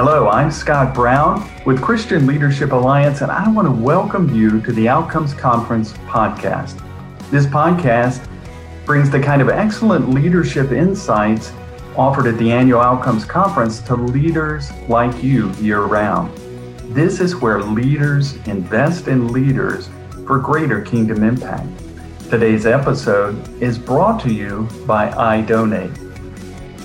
Hello, 0.00 0.28
I'm 0.28 0.52
Scott 0.52 0.94
Brown 0.94 1.50
with 1.66 1.82
Christian 1.82 2.24
Leadership 2.24 2.70
Alliance, 2.70 3.20
and 3.20 3.32
I 3.32 3.50
want 3.50 3.66
to 3.66 3.72
welcome 3.72 4.32
you 4.32 4.60
to 4.60 4.70
the 4.70 4.88
Outcomes 4.88 5.34
Conference 5.34 5.92
podcast. 6.06 6.80
This 7.32 7.46
podcast 7.46 8.24
brings 8.86 9.10
the 9.10 9.18
kind 9.18 9.42
of 9.42 9.48
excellent 9.48 10.10
leadership 10.10 10.70
insights 10.70 11.50
offered 11.96 12.28
at 12.28 12.38
the 12.38 12.48
annual 12.48 12.78
Outcomes 12.78 13.24
Conference 13.24 13.80
to 13.80 13.96
leaders 13.96 14.70
like 14.88 15.20
you 15.20 15.50
year 15.54 15.80
round. 15.80 16.32
This 16.94 17.18
is 17.18 17.34
where 17.34 17.60
leaders 17.60 18.34
invest 18.46 19.08
in 19.08 19.32
leaders 19.32 19.90
for 20.28 20.38
greater 20.38 20.80
kingdom 20.80 21.24
impact. 21.24 21.66
Today's 22.30 22.66
episode 22.66 23.60
is 23.60 23.76
brought 23.76 24.20
to 24.20 24.32
you 24.32 24.68
by 24.86 25.10
iDonate. 25.10 26.07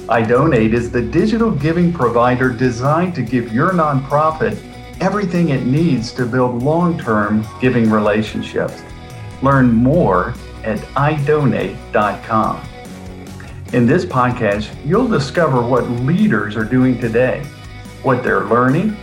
iDonate 0.08 0.74
is 0.74 0.92
the 0.92 1.02
digital 1.02 1.50
giving 1.50 1.94
provider 1.94 2.50
designed 2.50 3.16
to 3.16 3.22
give 3.22 3.54
your 3.54 3.72
nonprofit 3.72 4.58
everything 5.00 5.50
it 5.50 5.66
needs 5.66 6.12
to 6.12 6.26
build 6.26 6.62
long 6.62 7.00
term 7.00 7.46
giving 7.62 7.90
relationships. 7.90 8.84
Learn 9.42 9.72
more 9.72 10.34
at 10.66 10.80
idonate.com. 10.96 12.62
In 13.72 13.86
this 13.86 14.06
podcast, 14.06 14.76
you'll 14.86 15.08
discover 15.08 15.62
what 15.62 15.90
leaders 15.90 16.58
are 16.58 16.66
doing 16.66 17.00
today, 17.00 17.42
what 18.02 18.24
they're 18.24 18.44
learning, 18.46 18.98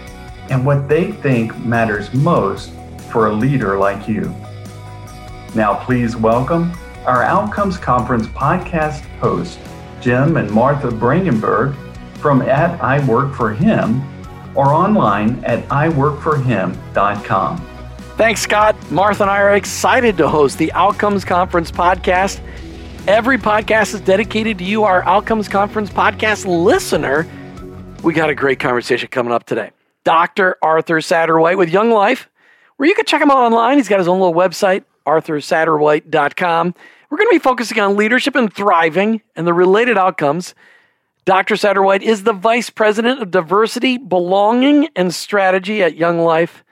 and 0.51 0.67
what 0.67 0.87
they 0.87 1.13
think 1.13 1.57
matters 1.65 2.13
most 2.13 2.73
for 3.11 3.29
a 3.29 3.33
leader 3.33 3.79
like 3.79 4.07
you. 4.07 4.35
Now, 5.55 5.83
please 5.83 6.15
welcome 6.15 6.73
our 7.07 7.23
Outcomes 7.23 7.79
Conference 7.79 8.27
podcast 8.27 9.01
hosts, 9.19 9.59
Jim 10.01 10.37
and 10.37 10.51
Martha 10.51 10.89
Brangenberg 10.89 11.75
from 12.19 12.43
at 12.43 12.81
I 12.83 13.05
Work 13.07 13.35
For 13.35 13.53
Him 13.53 14.03
or 14.57 14.67
online 14.67 15.43
at 15.45 15.67
iworkforhim.com. 15.69 17.67
Thanks, 18.17 18.41
Scott. 18.43 18.77
Martha 18.91 19.23
and 19.23 19.31
I 19.31 19.39
are 19.39 19.55
excited 19.55 20.19
to 20.19 20.29
host 20.29 20.59
the 20.59 20.73
Outcomes 20.73 21.25
Conference 21.25 21.71
podcast. 21.71 22.41
Every 23.09 23.39
podcast 23.39 23.95
is 23.95 24.03
dedicated 24.03 24.59
to 24.59 24.65
you, 24.65 24.85
our 24.85 25.03
Outcomes 25.05 25.49
Conference 25.49 25.89
podcast 25.89 26.45
listener. 26.47 27.27
We 28.03 28.13
got 28.13 28.29
a 28.29 28.35
great 28.35 28.61
conversation 28.61 29.09
coming 29.09 29.33
up 29.33 29.47
today. 29.47 29.71
Dr. 30.05 30.57
Arthur 30.63 31.01
Satterwhite 31.01 31.57
with 31.57 31.71
Young 31.71 31.91
Life, 31.91 32.29
where 32.77 32.89
you 32.89 32.95
can 32.95 33.07
check 33.07 33.23
him 33.23 33.31
out 33.31 33.39
online. 33.39 33.79
He's 33.79 33.89
got 33.89 33.99
his 33.99 34.09
own 34.09 34.21
little 34.21 34.35
website, 34.35 34.85
arthursatterwhite.com. 35.07 36.75
We're 37.11 37.17
going 37.17 37.29
to 37.31 37.35
be 37.35 37.43
focusing 37.43 37.81
on 37.81 37.97
leadership 37.97 38.37
and 38.37 38.53
thriving 38.53 39.21
and 39.35 39.45
the 39.45 39.53
related 39.53 39.99
outcomes. 39.99 40.55
Dr. 41.25 41.57
Satterwhite 41.57 42.05
is 42.05 42.23
the 42.23 42.33
Vice 42.33 42.71
President 42.71 43.21
of 43.21 43.33
Diversity, 43.33 43.99
Belonging, 43.99 44.89
and 44.95 45.13
Strategy 45.13 45.83
at 45.83 45.97
Young 45.97 46.21
Life. 46.21 46.63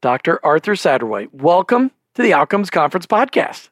Dr. 0.00 0.38
Arthur 0.44 0.76
Satterwhite, 0.76 1.34
welcome 1.34 1.90
to 2.14 2.22
the 2.22 2.32
Outcomes 2.32 2.70
Conference 2.70 3.06
podcast. 3.06 3.70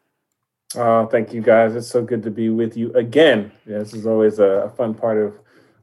Oh, 0.75 1.07
thank 1.07 1.33
you 1.33 1.43
guys. 1.43 1.77
It's 1.77 1.87
so 1.87 2.03
good 2.03 2.25
to 2.25 2.31
be 2.31 2.49
with 2.49 2.77
you 2.77 2.93
again. 2.95 3.53
Yeah, 3.65 3.79
this 3.79 3.95
is 3.95 4.05
always 4.05 4.41
a 4.41 4.73
fun 4.77 4.95
part 4.95 5.17
of 5.17 5.39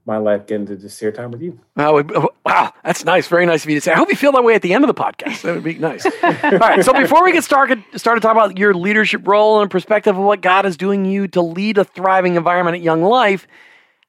my 0.07 0.17
life 0.17 0.47
getting 0.47 0.65
to 0.67 0.77
just 0.77 0.99
share 0.99 1.11
time 1.11 1.31
with 1.31 1.41
you. 1.41 1.59
Oh, 1.75 2.29
wow, 2.45 2.73
that's 2.83 3.03
nice. 3.03 3.27
Very 3.27 3.45
nice 3.45 3.63
of 3.65 3.69
you 3.69 3.75
to 3.75 3.81
say. 3.81 3.91
I 3.91 3.95
hope 3.95 4.09
you 4.09 4.15
feel 4.15 4.31
that 4.31 4.43
way 4.43 4.55
at 4.55 4.61
the 4.61 4.73
end 4.73 4.83
of 4.83 4.87
the 4.87 4.93
podcast. 4.93 5.41
That 5.41 5.53
would 5.53 5.63
be 5.63 5.77
nice. 5.77 6.05
All 6.23 6.57
right. 6.57 6.83
So 6.83 6.93
before 6.93 7.23
we 7.23 7.33
get 7.33 7.43
started, 7.43 7.83
started 7.95 8.21
talking 8.21 8.41
about 8.41 8.57
your 8.57 8.73
leadership 8.73 9.27
role 9.27 9.61
and 9.61 9.69
perspective 9.69 10.17
of 10.17 10.23
what 10.23 10.41
God 10.41 10.65
is 10.65 10.77
doing 10.77 11.05
you 11.05 11.27
to 11.29 11.41
lead 11.41 11.77
a 11.77 11.83
thriving 11.83 12.35
environment 12.35 12.77
at 12.77 12.81
Young 12.81 13.03
Life, 13.03 13.47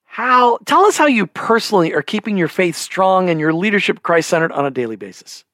how 0.05 0.59
tell 0.67 0.85
us 0.85 0.97
how 0.97 1.07
you 1.07 1.27
personally 1.27 1.93
are 1.93 2.03
keeping 2.03 2.39
your 2.39 2.49
faith 2.49 2.77
strong 2.77 3.29
and 3.29 3.41
your 3.41 3.53
leadership 3.53 4.03
Christ 4.03 4.29
centered 4.29 4.53
on 4.53 4.65
a 4.65 4.71
daily 4.71 4.97
basis. 4.97 5.45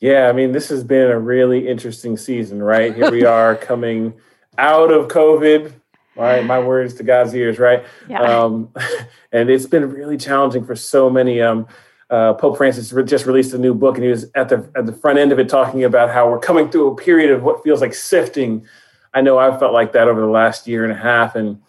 Yeah, 0.00 0.28
I 0.28 0.32
mean, 0.32 0.52
this 0.52 0.68
has 0.68 0.84
been 0.84 1.10
a 1.10 1.18
really 1.18 1.68
interesting 1.68 2.16
season, 2.16 2.62
right? 2.62 2.94
Here 2.94 3.10
we 3.10 3.24
are 3.24 3.54
coming 3.56 4.14
out 4.58 4.92
of 4.92 5.08
COVID, 5.08 5.72
right? 6.16 6.44
My 6.44 6.58
words 6.58 6.94
to 6.94 7.02
God's 7.02 7.34
ears, 7.34 7.58
right? 7.58 7.84
Yeah. 8.08 8.22
Um, 8.26 8.70
and 9.32 9.50
it's 9.50 9.66
been 9.66 9.90
really 9.90 10.16
challenging 10.16 10.64
for 10.64 10.74
so 10.74 11.08
many. 11.08 11.40
Um, 11.40 11.66
uh, 12.10 12.34
Pope 12.34 12.56
Francis 12.56 12.92
just 13.04 13.26
released 13.26 13.52
a 13.52 13.58
new 13.58 13.74
book, 13.74 13.96
and 13.96 14.04
he 14.04 14.10
was 14.10 14.26
at 14.34 14.48
the 14.48 14.68
at 14.76 14.86
the 14.86 14.92
front 14.92 15.18
end 15.18 15.32
of 15.32 15.38
it 15.38 15.48
talking 15.48 15.84
about 15.84 16.10
how 16.10 16.30
we're 16.30 16.38
coming 16.38 16.70
through 16.70 16.88
a 16.88 16.96
period 16.96 17.30
of 17.30 17.42
what 17.42 17.62
feels 17.62 17.80
like 17.80 17.94
sifting. 17.94 18.66
I 19.14 19.20
know 19.22 19.38
I've 19.38 19.58
felt 19.58 19.72
like 19.72 19.92
that 19.92 20.08
over 20.08 20.20
the 20.20 20.26
last 20.26 20.66
year 20.66 20.84
and 20.84 20.92
a 20.92 20.96
half, 20.96 21.34
and 21.34 21.60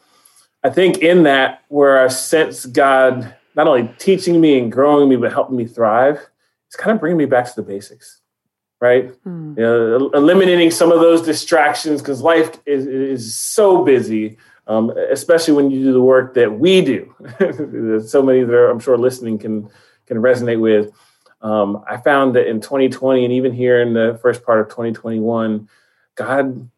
I 0.63 0.69
think 0.69 0.99
in 0.99 1.23
that 1.23 1.63
where 1.69 2.03
I 2.03 2.07
sense 2.07 2.65
God 2.65 3.35
not 3.55 3.67
only 3.67 3.91
teaching 3.97 4.39
me 4.39 4.59
and 4.59 4.71
growing 4.71 5.09
me, 5.09 5.15
but 5.15 5.33
helping 5.33 5.57
me 5.57 5.65
thrive, 5.65 6.27
it's 6.67 6.75
kind 6.75 6.93
of 6.93 6.99
bringing 6.99 7.17
me 7.17 7.25
back 7.25 7.45
to 7.45 7.55
the 7.55 7.63
basics 7.63 8.21
right? 8.79 9.09
Mm. 9.23 9.57
You 9.57 9.63
know, 9.63 10.09
eliminating 10.13 10.71
some 10.71 10.91
of 10.91 10.99
those 10.99 11.21
distractions 11.21 12.01
because 12.01 12.21
life 12.21 12.57
is, 12.65 12.85
is 12.85 13.35
so 13.35 13.83
busy, 13.83 14.37
um, 14.67 14.91
especially 15.11 15.53
when 15.53 15.71
you 15.71 15.83
do 15.83 15.93
the 15.93 16.01
work 16.01 16.33
that 16.35 16.59
we 16.59 16.81
do. 16.81 17.13
There's 17.39 18.11
so 18.11 18.21
many 18.21 18.43
that 18.43 18.53
are, 18.53 18.69
I'm 18.69 18.79
sure 18.79 18.97
listening 18.97 19.39
can 19.39 19.69
can 20.05 20.17
resonate 20.17 20.59
with. 20.59 20.91
Um, 21.41 21.83
I 21.87 21.97
found 21.97 22.35
that 22.35 22.47
in 22.47 22.61
2020 22.61 23.25
and 23.25 23.33
even 23.33 23.53
here 23.53 23.81
in 23.81 23.93
the 23.93 24.17
first 24.21 24.43
part 24.43 24.59
of 24.59 24.67
2021, 24.69 25.69
God 26.15 26.69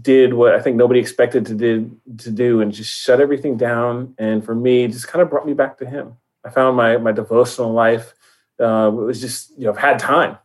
did 0.00 0.34
what 0.34 0.54
I 0.54 0.60
think 0.60 0.76
nobody 0.76 1.00
expected 1.00 1.46
to 1.46 1.54
did 1.54 2.18
to 2.18 2.30
do 2.30 2.60
and 2.60 2.72
just 2.72 2.90
shut 2.90 3.20
everything 3.20 3.56
down. 3.56 4.14
And 4.18 4.44
for 4.44 4.54
me, 4.54 4.86
just 4.88 5.08
kind 5.08 5.22
of 5.22 5.30
brought 5.30 5.46
me 5.46 5.54
back 5.54 5.78
to 5.78 5.86
Him. 5.86 6.14
I 6.44 6.50
found 6.50 6.76
my 6.76 6.96
my 6.96 7.12
devotional 7.12 7.72
life 7.72 8.14
uh, 8.60 8.88
it 8.88 8.94
was 8.94 9.20
just 9.20 9.50
you 9.58 9.64
know 9.64 9.70
I've 9.70 9.78
had 9.78 9.98
time 9.98 10.38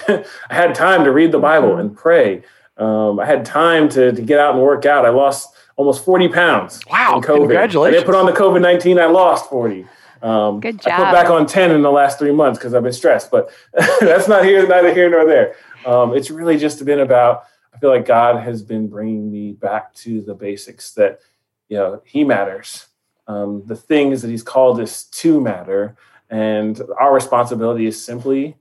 I 0.08 0.24
had 0.54 0.74
time 0.74 1.04
to 1.04 1.12
read 1.12 1.32
the 1.32 1.38
Bible 1.38 1.70
mm-hmm. 1.70 1.80
and 1.80 1.96
pray. 1.96 2.42
Um, 2.76 3.20
I 3.20 3.26
had 3.26 3.44
time 3.44 3.88
to, 3.90 4.12
to 4.12 4.22
get 4.22 4.40
out 4.40 4.54
and 4.54 4.62
work 4.62 4.84
out. 4.84 5.06
I 5.06 5.10
lost 5.10 5.54
almost 5.76 6.04
40 6.04 6.28
pounds. 6.28 6.80
Wow. 6.90 7.20
Congratulations. 7.22 8.02
I 8.02 8.06
put 8.06 8.14
on 8.14 8.26
the 8.26 8.32
COVID 8.32 8.60
19, 8.60 8.98
I 8.98 9.06
lost 9.06 9.48
40. 9.50 9.86
Um, 10.22 10.60
Good 10.60 10.80
job. 10.80 10.92
I 10.92 10.96
put 10.96 11.12
back 11.12 11.30
on 11.30 11.46
10 11.46 11.70
in 11.70 11.82
the 11.82 11.90
last 11.90 12.18
three 12.18 12.32
months 12.32 12.58
because 12.58 12.74
I've 12.74 12.82
been 12.82 12.92
stressed, 12.92 13.30
but 13.30 13.50
that's 14.00 14.26
not 14.26 14.44
here, 14.44 14.66
neither 14.66 14.92
here 14.94 15.10
nor 15.10 15.26
there. 15.26 15.54
Um, 15.86 16.16
it's 16.16 16.30
really 16.30 16.56
just 16.56 16.84
been 16.84 17.00
about, 17.00 17.44
I 17.74 17.78
feel 17.78 17.90
like 17.90 18.06
God 18.06 18.42
has 18.42 18.62
been 18.62 18.88
bringing 18.88 19.30
me 19.30 19.52
back 19.52 19.92
to 19.94 20.22
the 20.22 20.34
basics 20.34 20.92
that, 20.92 21.20
you 21.68 21.76
know, 21.76 22.00
He 22.04 22.24
matters. 22.24 22.86
Um, 23.26 23.62
the 23.66 23.76
things 23.76 24.22
that 24.22 24.30
He's 24.30 24.42
called 24.42 24.80
us 24.80 25.04
to 25.04 25.40
matter. 25.40 25.96
And 26.30 26.80
our 26.98 27.14
responsibility 27.14 27.86
is 27.86 28.02
simply 28.02 28.56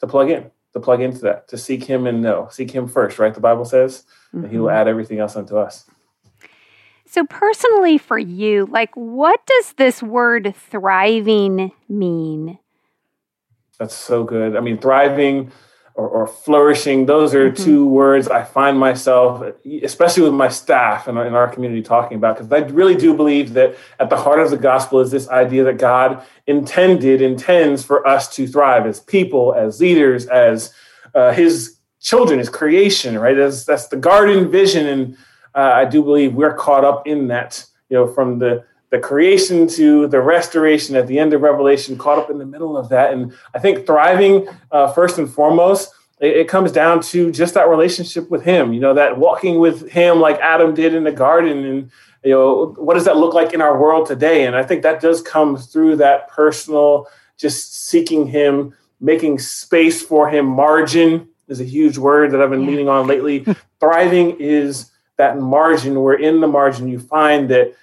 to 0.00 0.06
plug 0.06 0.30
in 0.30 0.50
to 0.72 0.80
plug 0.80 1.00
into 1.00 1.20
that, 1.20 1.48
to 1.48 1.58
seek 1.58 1.84
Him 1.84 2.06
and 2.06 2.22
know, 2.22 2.48
seek 2.50 2.70
Him 2.70 2.88
first, 2.88 3.18
right? 3.18 3.34
The 3.34 3.40
Bible 3.40 3.64
says, 3.64 4.04
mm-hmm. 4.28 4.44
and 4.44 4.52
He 4.52 4.58
will 4.58 4.68
mm-hmm. 4.68 4.76
add 4.76 4.88
everything 4.88 5.18
else 5.18 5.36
unto 5.36 5.56
us. 5.56 5.86
So, 7.06 7.24
personally, 7.24 7.96
for 7.96 8.18
you, 8.18 8.66
like, 8.66 8.94
what 8.94 9.40
does 9.46 9.72
this 9.74 10.02
word 10.02 10.54
thriving 10.54 11.72
mean? 11.88 12.58
That's 13.78 13.94
so 13.94 14.24
good. 14.24 14.56
I 14.56 14.60
mean, 14.60 14.76
thriving 14.78 15.50
or, 15.98 16.08
or 16.08 16.26
flourishing. 16.28 17.06
Those 17.06 17.34
are 17.34 17.50
mm-hmm. 17.50 17.64
two 17.64 17.84
words 17.84 18.28
I 18.28 18.44
find 18.44 18.78
myself, 18.78 19.42
especially 19.82 20.22
with 20.22 20.32
my 20.32 20.48
staff 20.48 21.08
and 21.08 21.18
in 21.18 21.34
our 21.34 21.48
community, 21.48 21.82
talking 21.82 22.16
about 22.16 22.38
because 22.38 22.52
I 22.52 22.58
really 22.68 22.94
do 22.94 23.14
believe 23.14 23.52
that 23.54 23.76
at 23.98 24.08
the 24.08 24.16
heart 24.16 24.38
of 24.38 24.50
the 24.50 24.56
gospel 24.56 25.00
is 25.00 25.10
this 25.10 25.28
idea 25.28 25.64
that 25.64 25.78
God 25.78 26.22
intended, 26.46 27.20
intends 27.20 27.84
for 27.84 28.06
us 28.06 28.32
to 28.36 28.46
thrive 28.46 28.86
as 28.86 29.00
people, 29.00 29.52
as 29.54 29.80
leaders, 29.80 30.26
as 30.26 30.72
uh, 31.16 31.32
His 31.32 31.78
children, 32.00 32.38
His 32.38 32.48
creation. 32.48 33.18
Right? 33.18 33.36
That's 33.36 33.64
that's 33.64 33.88
the 33.88 33.96
garden 33.96 34.52
vision, 34.52 34.86
and 34.86 35.16
uh, 35.56 35.72
I 35.74 35.84
do 35.84 36.04
believe 36.04 36.32
we're 36.32 36.54
caught 36.54 36.84
up 36.84 37.08
in 37.08 37.26
that. 37.26 37.64
You 37.90 37.96
know, 37.96 38.06
from 38.06 38.38
the 38.38 38.64
the 38.90 38.98
creation 38.98 39.66
to 39.68 40.06
the 40.06 40.20
restoration 40.20 40.96
at 40.96 41.06
the 41.06 41.18
end 41.18 41.32
of 41.34 41.42
Revelation, 41.42 41.98
caught 41.98 42.18
up 42.18 42.30
in 42.30 42.38
the 42.38 42.46
middle 42.46 42.76
of 42.76 42.88
that. 42.88 43.12
And 43.12 43.34
I 43.54 43.58
think 43.58 43.86
thriving, 43.86 44.48
uh, 44.70 44.92
first 44.92 45.18
and 45.18 45.30
foremost, 45.30 45.92
it, 46.20 46.36
it, 46.36 46.48
comes 46.48 46.72
down 46.72 47.00
to 47.02 47.30
just 47.30 47.54
that 47.54 47.68
relationship 47.68 48.30
with 48.30 48.42
Him, 48.42 48.72
you 48.72 48.80
know, 48.80 48.94
that 48.94 49.18
walking 49.18 49.58
with 49.58 49.90
Him 49.90 50.20
like 50.20 50.38
Adam 50.40 50.74
did 50.74 50.94
in 50.94 51.04
the 51.04 51.12
garden. 51.12 51.64
And, 51.64 51.90
you 52.24 52.30
know, 52.30 52.74
what 52.78 52.94
does 52.94 53.04
that 53.04 53.16
look 53.16 53.34
like 53.34 53.52
in 53.52 53.60
our 53.60 53.78
world 53.78 54.06
today? 54.06 54.46
And 54.46 54.56
I 54.56 54.62
think 54.62 54.82
that 54.82 55.00
does 55.00 55.20
come 55.20 55.56
through 55.56 55.96
that 55.96 56.28
personal, 56.28 57.06
just 57.36 57.86
seeking 57.86 58.26
Him, 58.26 58.74
making 59.00 59.38
space 59.38 60.02
for 60.02 60.30
Him. 60.30 60.46
Margin 60.46 61.28
is 61.46 61.60
a 61.60 61.64
huge 61.64 61.98
word 61.98 62.30
that 62.32 62.40
I've 62.40 62.50
been 62.50 62.66
leaning 62.66 62.88
on 62.88 63.06
lately. 63.06 63.44
Thriving 63.80 64.36
is 64.38 64.90
that 65.18 65.38
margin 65.38 66.00
where 66.00 66.14
in 66.14 66.40
the 66.40 66.46
margin 66.46 66.88
you 66.88 66.98
find 66.98 67.50
that 67.50 67.74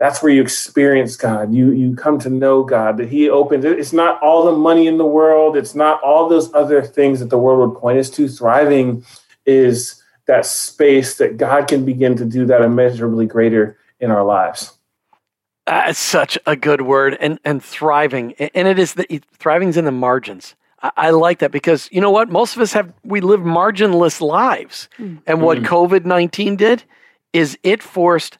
that's 0.00 0.22
where 0.22 0.32
you 0.32 0.40
experience 0.40 1.14
God. 1.14 1.54
You 1.54 1.72
you 1.72 1.94
come 1.94 2.18
to 2.20 2.30
know 2.30 2.64
God. 2.64 2.96
That 2.96 3.10
He 3.10 3.28
opens. 3.28 3.64
It's 3.64 3.92
not 3.92 4.20
all 4.22 4.44
the 4.46 4.56
money 4.56 4.86
in 4.86 4.96
the 4.96 5.06
world. 5.06 5.56
It's 5.56 5.74
not 5.74 6.02
all 6.02 6.28
those 6.28 6.52
other 6.54 6.82
things 6.82 7.20
that 7.20 7.28
the 7.28 7.38
world 7.38 7.60
would 7.60 7.78
point 7.78 7.98
us 7.98 8.08
to. 8.10 8.26
Thriving 8.26 9.04
is 9.44 10.02
that 10.26 10.46
space 10.46 11.18
that 11.18 11.36
God 11.36 11.68
can 11.68 11.84
begin 11.84 12.16
to 12.16 12.24
do 12.24 12.46
that 12.46 12.62
immeasurably 12.62 13.26
greater 13.26 13.78
in 14.00 14.10
our 14.10 14.24
lives. 14.24 14.72
It's 15.66 15.98
such 15.98 16.38
a 16.46 16.56
good 16.56 16.80
word, 16.80 17.18
and 17.20 17.38
and 17.44 17.62
thriving, 17.62 18.32
and 18.38 18.66
it 18.66 18.78
is 18.78 18.94
the 18.94 19.22
thriving's 19.38 19.76
in 19.76 19.84
the 19.84 19.92
margins. 19.92 20.54
I, 20.82 20.92
I 20.96 21.10
like 21.10 21.40
that 21.40 21.52
because 21.52 21.90
you 21.92 22.00
know 22.00 22.10
what? 22.10 22.30
Most 22.30 22.56
of 22.56 22.62
us 22.62 22.72
have 22.72 22.90
we 23.04 23.20
live 23.20 23.40
marginless 23.40 24.22
lives, 24.22 24.88
mm. 24.98 25.20
and 25.26 25.42
what 25.42 25.58
mm. 25.58 25.66
COVID 25.66 26.06
nineteen 26.06 26.56
did 26.56 26.84
is 27.34 27.58
it 27.62 27.82
forced 27.82 28.38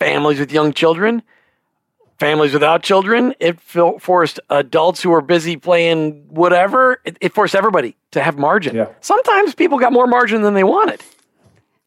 families 0.00 0.40
with 0.40 0.50
young 0.50 0.72
children, 0.72 1.22
families 2.18 2.52
without 2.52 2.82
children. 2.82 3.34
It 3.38 3.60
forced 3.60 4.40
adults 4.50 5.00
who 5.00 5.10
were 5.10 5.20
busy 5.20 5.56
playing 5.56 6.24
whatever. 6.28 7.00
It, 7.04 7.16
it 7.20 7.32
forced 7.32 7.54
everybody 7.54 7.96
to 8.10 8.22
have 8.22 8.36
margin. 8.36 8.74
Yeah. 8.74 8.88
Sometimes 9.00 9.54
people 9.54 9.78
got 9.78 9.92
more 9.92 10.08
margin 10.08 10.42
than 10.42 10.54
they 10.54 10.64
wanted. 10.64 11.00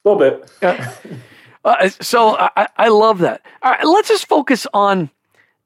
A 0.05 0.09
little 0.09 0.19
bit. 0.19 0.51
Uh, 0.61 0.93
uh, 1.65 1.89
so 1.89 2.37
I, 2.37 2.67
I 2.77 2.87
love 2.89 3.19
that. 3.19 3.41
All 3.61 3.71
right, 3.71 3.85
let's 3.85 4.07
just 4.07 4.27
focus 4.27 4.65
on 4.73 5.09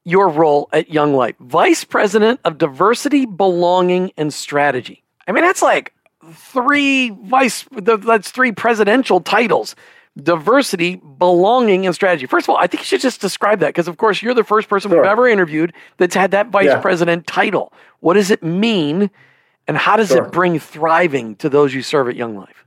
your 0.04 0.30
role 0.30 0.70
at 0.72 0.90
Young 0.90 1.14
Life, 1.14 1.36
Vice 1.40 1.84
President 1.84 2.40
of 2.46 2.58
Diversity, 2.58 3.26
Belonging, 3.26 4.12
and 4.16 4.34
Strategy. 4.34 5.04
I 5.28 5.34
mean, 5.34 5.44
that's 5.44 5.62
like 5.62 5.94
three 6.32 7.10
vice. 7.10 7.66
That's 7.72 8.32
three 8.32 8.54
presidential 8.54 9.20
titles 9.20 9.76
diversity, 10.24 10.96
belonging, 10.96 11.86
and 11.86 11.96
strategy. 11.96 12.26
First 12.26 12.46
of 12.46 12.52
all, 12.52 12.58
I 12.58 12.68
think 12.68 12.82
you 12.82 12.86
should 12.86 13.02
just 13.02 13.22
describe 13.22 13.60
that 13.60 13.70
because, 13.70 13.88
of 13.88 13.98
course, 13.98 14.22
you're 14.22 14.34
the 14.34 14.44
first 14.44 14.68
person 14.68 14.90
sure. 14.90 15.02
we've 15.02 15.10
ever 15.10 15.28
interviewed 15.28 15.74
that's 15.98 16.16
had 16.16 16.32
that 16.32 16.50
vice 16.50 16.66
yeah. 16.66 16.82
president 16.82 17.28
title. 17.28 17.72
What 18.00 18.16
does 18.16 18.32
it 18.32 18.44
mean, 18.44 19.10
and 19.68 19.78
how 19.78 19.96
does 19.96 20.10
sure. 20.10 20.26
it 20.26 20.32
bring 20.32 20.60
thriving 20.60 21.36
to 21.38 21.50
those 21.50 21.74
you 21.74 21.82
serve 21.82 22.10
at 22.10 22.16
Young 22.16 22.36
Life? 22.36 22.66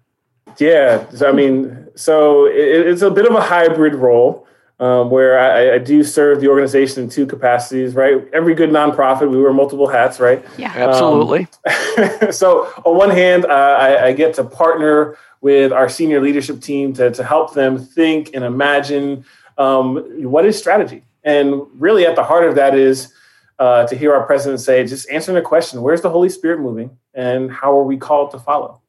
Yeah, 0.59 1.07
I 1.25 1.33
mean, 1.33 1.89
so 1.95 2.47
it, 2.47 2.87
it's 2.87 3.03
a 3.03 3.11
bit 3.11 3.27
of 3.27 3.35
a 3.35 3.41
hybrid 3.41 3.95
role. 3.95 4.47
Um, 4.81 5.11
where 5.11 5.39
I, 5.39 5.75
I, 5.75 5.79
do 5.79 6.03
serve 6.03 6.41
the 6.41 6.49
organization 6.49 7.05
in 7.05 7.11
two 7.11 7.27
capacities, 7.27 7.95
right? 7.95 8.27
Every 8.33 8.55
good 8.55 8.71
nonprofit, 8.71 9.31
we 9.31 9.39
wear 9.39 9.53
multiple 9.53 9.87
hats, 9.87 10.19
right? 10.19 10.43
Yeah, 10.57 10.73
absolutely. 10.75 11.49
Um, 11.67 12.33
so, 12.33 12.65
on 12.87 12.97
one 12.97 13.11
hand, 13.11 13.45
uh, 13.45 13.49
I, 13.79 14.07
I, 14.07 14.13
get 14.15 14.33
to 14.37 14.45
partner 14.45 15.19
with 15.43 15.71
our 15.71 15.91
senior 15.91 16.23
leadership 16.23 16.63
team 16.63 16.95
to, 16.95 17.11
to 17.11 17.23
help 17.23 17.53
them 17.53 17.79
think 17.79 18.31
and 18.33 18.43
imagine 18.43 19.27
um, 19.59 19.97
what 20.31 20.47
is 20.47 20.59
strategy. 20.59 21.03
And 21.25 21.61
really, 21.75 22.07
at 22.07 22.17
the 22.17 22.25
heart 22.25 22.45
of 22.45 22.55
that 22.55 22.75
is 22.75 23.13
uh, 23.59 23.87
to 23.87 23.97
hear 23.97 24.15
our 24.15 24.25
president 24.25 24.61
say, 24.61 24.85
just 24.87 25.09
answering 25.11 25.35
the 25.35 25.43
question 25.43 25.83
where's 25.83 26.01
the 26.01 26.11
Holy 26.11 26.31
Spirit 26.31 26.61
moving 26.61 26.97
and 27.13 27.51
how 27.51 27.77
are 27.77 27.85
we 27.85 27.99
called 27.99 28.31
to 28.31 28.39
follow? 28.39 28.81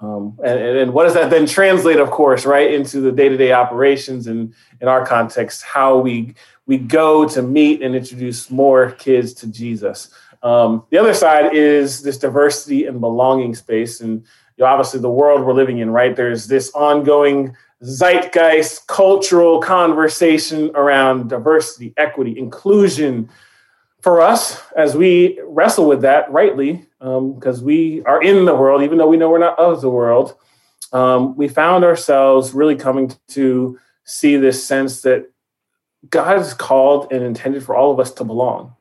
Um, 0.00 0.38
and, 0.42 0.58
and, 0.58 0.92
what 0.94 1.04
does 1.04 1.12
that 1.14 1.28
then 1.28 1.46
translate, 1.46 1.98
of 1.98 2.10
course, 2.10 2.46
right, 2.46 2.72
into 2.72 3.02
the 3.02 3.12
day 3.12 3.28
to 3.28 3.36
day 3.36 3.52
operations 3.52 4.26
and 4.26 4.54
in 4.80 4.88
our 4.88 5.04
context, 5.04 5.62
how 5.62 5.98
we 5.98 6.34
we 6.66 6.78
go 6.78 7.28
to 7.28 7.42
meet 7.42 7.82
and 7.82 7.94
introduce 7.94 8.50
more 8.50 8.92
kids 8.92 9.34
to 9.34 9.46
Jesus. 9.48 10.08
Um, 10.42 10.84
the 10.90 10.98
other 10.98 11.12
side 11.12 11.54
is 11.54 12.02
this 12.02 12.16
diversity 12.16 12.86
and 12.86 13.00
belonging 13.00 13.54
space, 13.54 14.00
and 14.00 14.24
you 14.56 14.64
know, 14.64 14.66
obviously 14.66 15.00
the 15.00 15.10
world 15.10 15.44
we're 15.44 15.52
living 15.52 15.78
in, 15.78 15.90
right? 15.90 16.16
There's 16.16 16.46
this 16.46 16.70
ongoing 16.72 17.54
zeitgeist 17.82 18.86
cultural 18.86 19.60
conversation 19.60 20.70
around 20.74 21.28
diversity, 21.28 21.92
equity, 21.96 22.38
inclusion. 22.38 23.28
For 24.02 24.22
us, 24.22 24.60
as 24.76 24.96
we 24.96 25.38
wrestle 25.44 25.86
with 25.86 26.02
that 26.02 26.30
rightly, 26.30 26.86
because 26.98 27.58
um, 27.60 27.64
we 27.64 28.02
are 28.04 28.22
in 28.22 28.46
the 28.46 28.54
world, 28.54 28.82
even 28.82 28.98
though 28.98 29.08
we 29.08 29.16
know 29.16 29.28
we're 29.28 29.38
not 29.38 29.58
of 29.58 29.80
the 29.80 29.90
world, 29.90 30.36
um, 30.92 31.36
we 31.36 31.48
found 31.48 31.84
ourselves 31.84 32.52
really 32.52 32.76
coming 32.76 33.14
to 33.28 33.78
see 34.04 34.36
this 34.36 34.64
sense 34.64 35.02
that 35.02 35.30
God 36.08 36.38
has 36.38 36.54
called 36.54 37.12
and 37.12 37.22
intended 37.22 37.62
for 37.62 37.76
all 37.76 37.92
of 37.92 38.00
us 38.00 38.10
to 38.12 38.24
belong. 38.24 38.74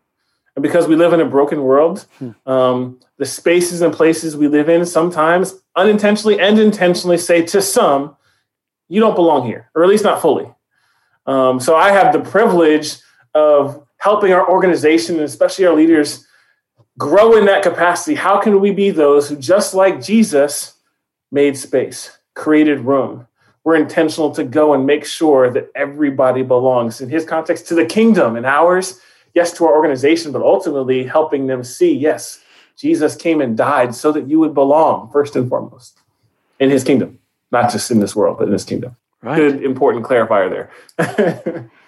And 0.56 0.64
because 0.64 0.88
we 0.88 0.96
live 0.96 1.14
in 1.14 1.22
a 1.22 1.26
broken 1.26 1.64
world, 1.64 2.06
hmm. 2.18 2.32
um, 2.46 3.00
the 3.18 3.26
spaces 3.26 3.82
and 3.82 3.94
places 3.94 4.36
we 4.36 4.48
live 4.48 4.70
in 4.70 4.86
sometimes 4.86 5.56
unintentionally 5.76 6.40
and 6.40 6.58
intentionally 6.60 7.18
say 7.18 7.44
to 7.48 7.62
some, 7.62 8.16
you 8.88 9.00
don't 9.00 9.16
belong 9.16 9.46
here, 9.46 9.70
or 9.76 9.84
at 9.84 9.90
least 9.90 10.04
not 10.04 10.22
fully. 10.22 10.52
Um, 11.26 11.60
so 11.60 11.76
I 11.76 11.92
have 11.92 12.12
the 12.12 12.22
privilege 12.22 12.98
of 13.36 13.86
helping 14.00 14.34
our 14.34 14.50
organization 14.50 15.16
and 15.16 15.26
especially 15.26 15.66
our 15.66 15.76
leaders 15.76 16.26
grow 16.98 17.38
in 17.38 17.46
that 17.46 17.64
capacity. 17.64 18.16
How 18.16 18.40
can 18.40 18.60
we 18.60 18.72
be 18.72 18.90
those 18.90 19.30
who, 19.30 19.36
just 19.36 19.74
like 19.74 20.02
Jesus, 20.02 20.76
made 21.32 21.58
space, 21.58 22.18
created 22.34 22.82
room? 22.82 23.28
We're 23.64 23.76
intentional 23.76 24.32
to 24.32 24.44
go 24.44 24.74
and 24.74 24.86
make 24.86 25.06
sure 25.06 25.50
that 25.52 25.70
everybody 25.76 26.44
belongs 26.44 27.02
in 27.02 27.10
his 27.10 27.26
context 27.26 27.68
to 27.68 27.76
the 27.76 27.86
kingdom 27.86 28.36
and 28.36 28.46
ours, 28.46 29.00
yes, 29.34 29.54
to 29.54 29.66
our 29.66 29.76
organization, 29.76 30.32
but 30.32 30.42
ultimately 30.42 31.04
helping 31.04 31.48
them 31.48 31.64
see, 31.64 31.94
yes, 31.94 32.42
Jesus 32.78 33.16
came 33.16 33.42
and 33.42 33.58
died 33.58 33.94
so 33.94 34.12
that 34.14 34.28
you 34.28 34.40
would 34.40 34.54
belong 34.54 35.12
first 35.12 35.36
and 35.36 35.50
foremost 35.50 36.00
in 36.60 36.70
his 36.70 36.84
kingdom, 36.84 37.20
not 37.52 37.72
just 37.72 37.92
in 37.92 38.00
this 38.00 38.16
world, 38.16 38.38
but 38.40 38.48
in 38.48 38.54
his 38.54 38.64
kingdom. 38.64 38.96
Right. 39.22 39.36
Good, 39.36 39.64
important 39.64 40.06
clarifier 40.06 40.70
there. 40.98 41.70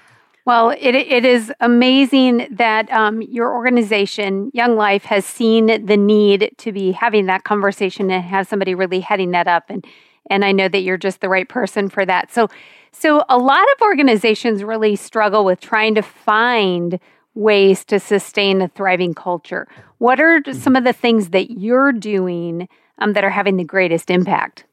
well, 0.46 0.72
it, 0.72 0.96
it 0.96 1.24
is 1.24 1.52
amazing 1.60 2.48
that 2.52 2.92
um, 2.92 3.22
your 3.22 3.54
organization, 3.54 4.52
Young 4.54 4.76
Life, 4.76 5.04
has 5.06 5.26
seen 5.26 5.86
the 5.86 5.98
need 5.98 6.52
to 6.58 6.72
be 6.72 6.92
having 6.92 7.28
that 7.28 7.44
conversation 7.44 8.10
and 8.10 8.24
have 8.24 8.48
somebody 8.48 8.74
really 8.74 9.02
heading 9.02 9.32
that 9.32 9.48
up. 9.48 9.70
And 9.70 9.86
and 10.30 10.46
I 10.46 10.52
know 10.52 10.68
that 10.68 10.82
you're 10.82 10.98
just 10.98 11.22
the 11.22 11.30
right 11.30 11.48
person 11.48 11.90
for 11.90 12.06
that. 12.06 12.32
So, 12.32 12.48
so 12.92 13.24
a 13.28 13.38
lot 13.38 13.64
of 13.76 13.82
organizations 13.82 14.64
really 14.64 14.96
struggle 14.96 15.44
with 15.44 15.60
trying 15.60 15.96
to 15.96 16.02
find 16.02 17.00
ways 17.34 17.86
to 17.86 18.00
sustain 18.00 18.62
a 18.62 18.68
thriving 18.68 19.14
culture. 19.14 19.68
What 19.98 20.20
are 20.20 20.42
mm-hmm. 20.42 20.58
some 20.58 20.76
of 20.76 20.84
the 20.84 20.94
things 20.94 21.30
that 21.30 21.52
you're 21.52 21.92
doing 21.92 22.68
um, 23.00 23.14
that 23.14 23.24
are 23.24 23.30
having 23.30 23.58
the 23.58 23.64
greatest 23.64 24.10
impact? 24.10 24.66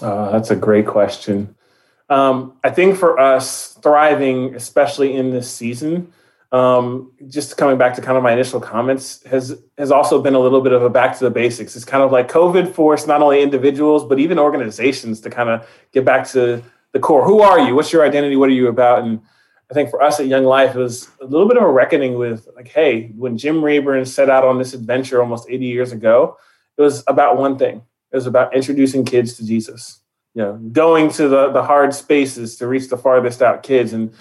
Uh, 0.00 0.30
that's 0.30 0.50
a 0.50 0.56
great 0.56 0.86
question. 0.86 1.54
Um, 2.10 2.54
I 2.64 2.70
think 2.70 2.96
for 2.96 3.18
us, 3.18 3.74
thriving, 3.82 4.54
especially 4.56 5.14
in 5.14 5.30
this 5.30 5.50
season, 5.50 6.12
um, 6.52 7.12
just 7.28 7.56
coming 7.56 7.78
back 7.78 7.94
to 7.94 8.02
kind 8.02 8.16
of 8.16 8.24
my 8.24 8.32
initial 8.32 8.60
comments, 8.60 9.22
has 9.24 9.62
has 9.78 9.92
also 9.92 10.20
been 10.20 10.34
a 10.34 10.38
little 10.40 10.60
bit 10.60 10.72
of 10.72 10.82
a 10.82 10.90
back 10.90 11.16
to 11.16 11.24
the 11.24 11.30
basics. 11.30 11.76
It's 11.76 11.84
kind 11.84 12.02
of 12.02 12.10
like 12.10 12.28
COVID 12.28 12.74
forced 12.74 13.06
not 13.06 13.22
only 13.22 13.40
individuals 13.40 14.04
but 14.04 14.18
even 14.18 14.38
organizations 14.38 15.20
to 15.20 15.30
kind 15.30 15.48
of 15.48 15.68
get 15.92 16.04
back 16.04 16.28
to 16.30 16.62
the 16.92 16.98
core. 16.98 17.24
Who 17.24 17.40
are 17.40 17.60
you? 17.60 17.76
What's 17.76 17.92
your 17.92 18.04
identity? 18.04 18.34
What 18.34 18.48
are 18.48 18.52
you 18.52 18.66
about? 18.66 19.04
And 19.04 19.20
I 19.70 19.74
think 19.74 19.90
for 19.90 20.02
us 20.02 20.18
at 20.18 20.26
Young 20.26 20.44
Life, 20.44 20.74
it 20.74 20.78
was 20.80 21.08
a 21.20 21.26
little 21.26 21.46
bit 21.46 21.56
of 21.56 21.62
a 21.62 21.70
reckoning 21.70 22.16
with 22.16 22.48
like, 22.56 22.66
hey, 22.66 23.12
when 23.16 23.38
Jim 23.38 23.62
Rayburn 23.62 24.04
set 24.04 24.28
out 24.28 24.44
on 24.44 24.58
this 24.58 24.74
adventure 24.74 25.22
almost 25.22 25.48
80 25.48 25.64
years 25.64 25.92
ago, 25.92 26.36
it 26.76 26.82
was 26.82 27.04
about 27.06 27.36
one 27.36 27.56
thing. 27.56 27.82
It 28.10 28.16
was 28.16 28.26
about 28.26 28.56
introducing 28.56 29.04
kids 29.04 29.34
to 29.34 29.46
Jesus. 29.46 29.99
You 30.34 30.42
know, 30.42 30.52
going 30.72 31.10
to 31.12 31.28
the, 31.28 31.50
the 31.50 31.62
hard 31.62 31.92
spaces 31.94 32.56
to 32.56 32.68
reach 32.68 32.88
the 32.88 32.96
farthest 32.96 33.42
out 33.42 33.62
kids. 33.62 33.92
And 33.92 34.12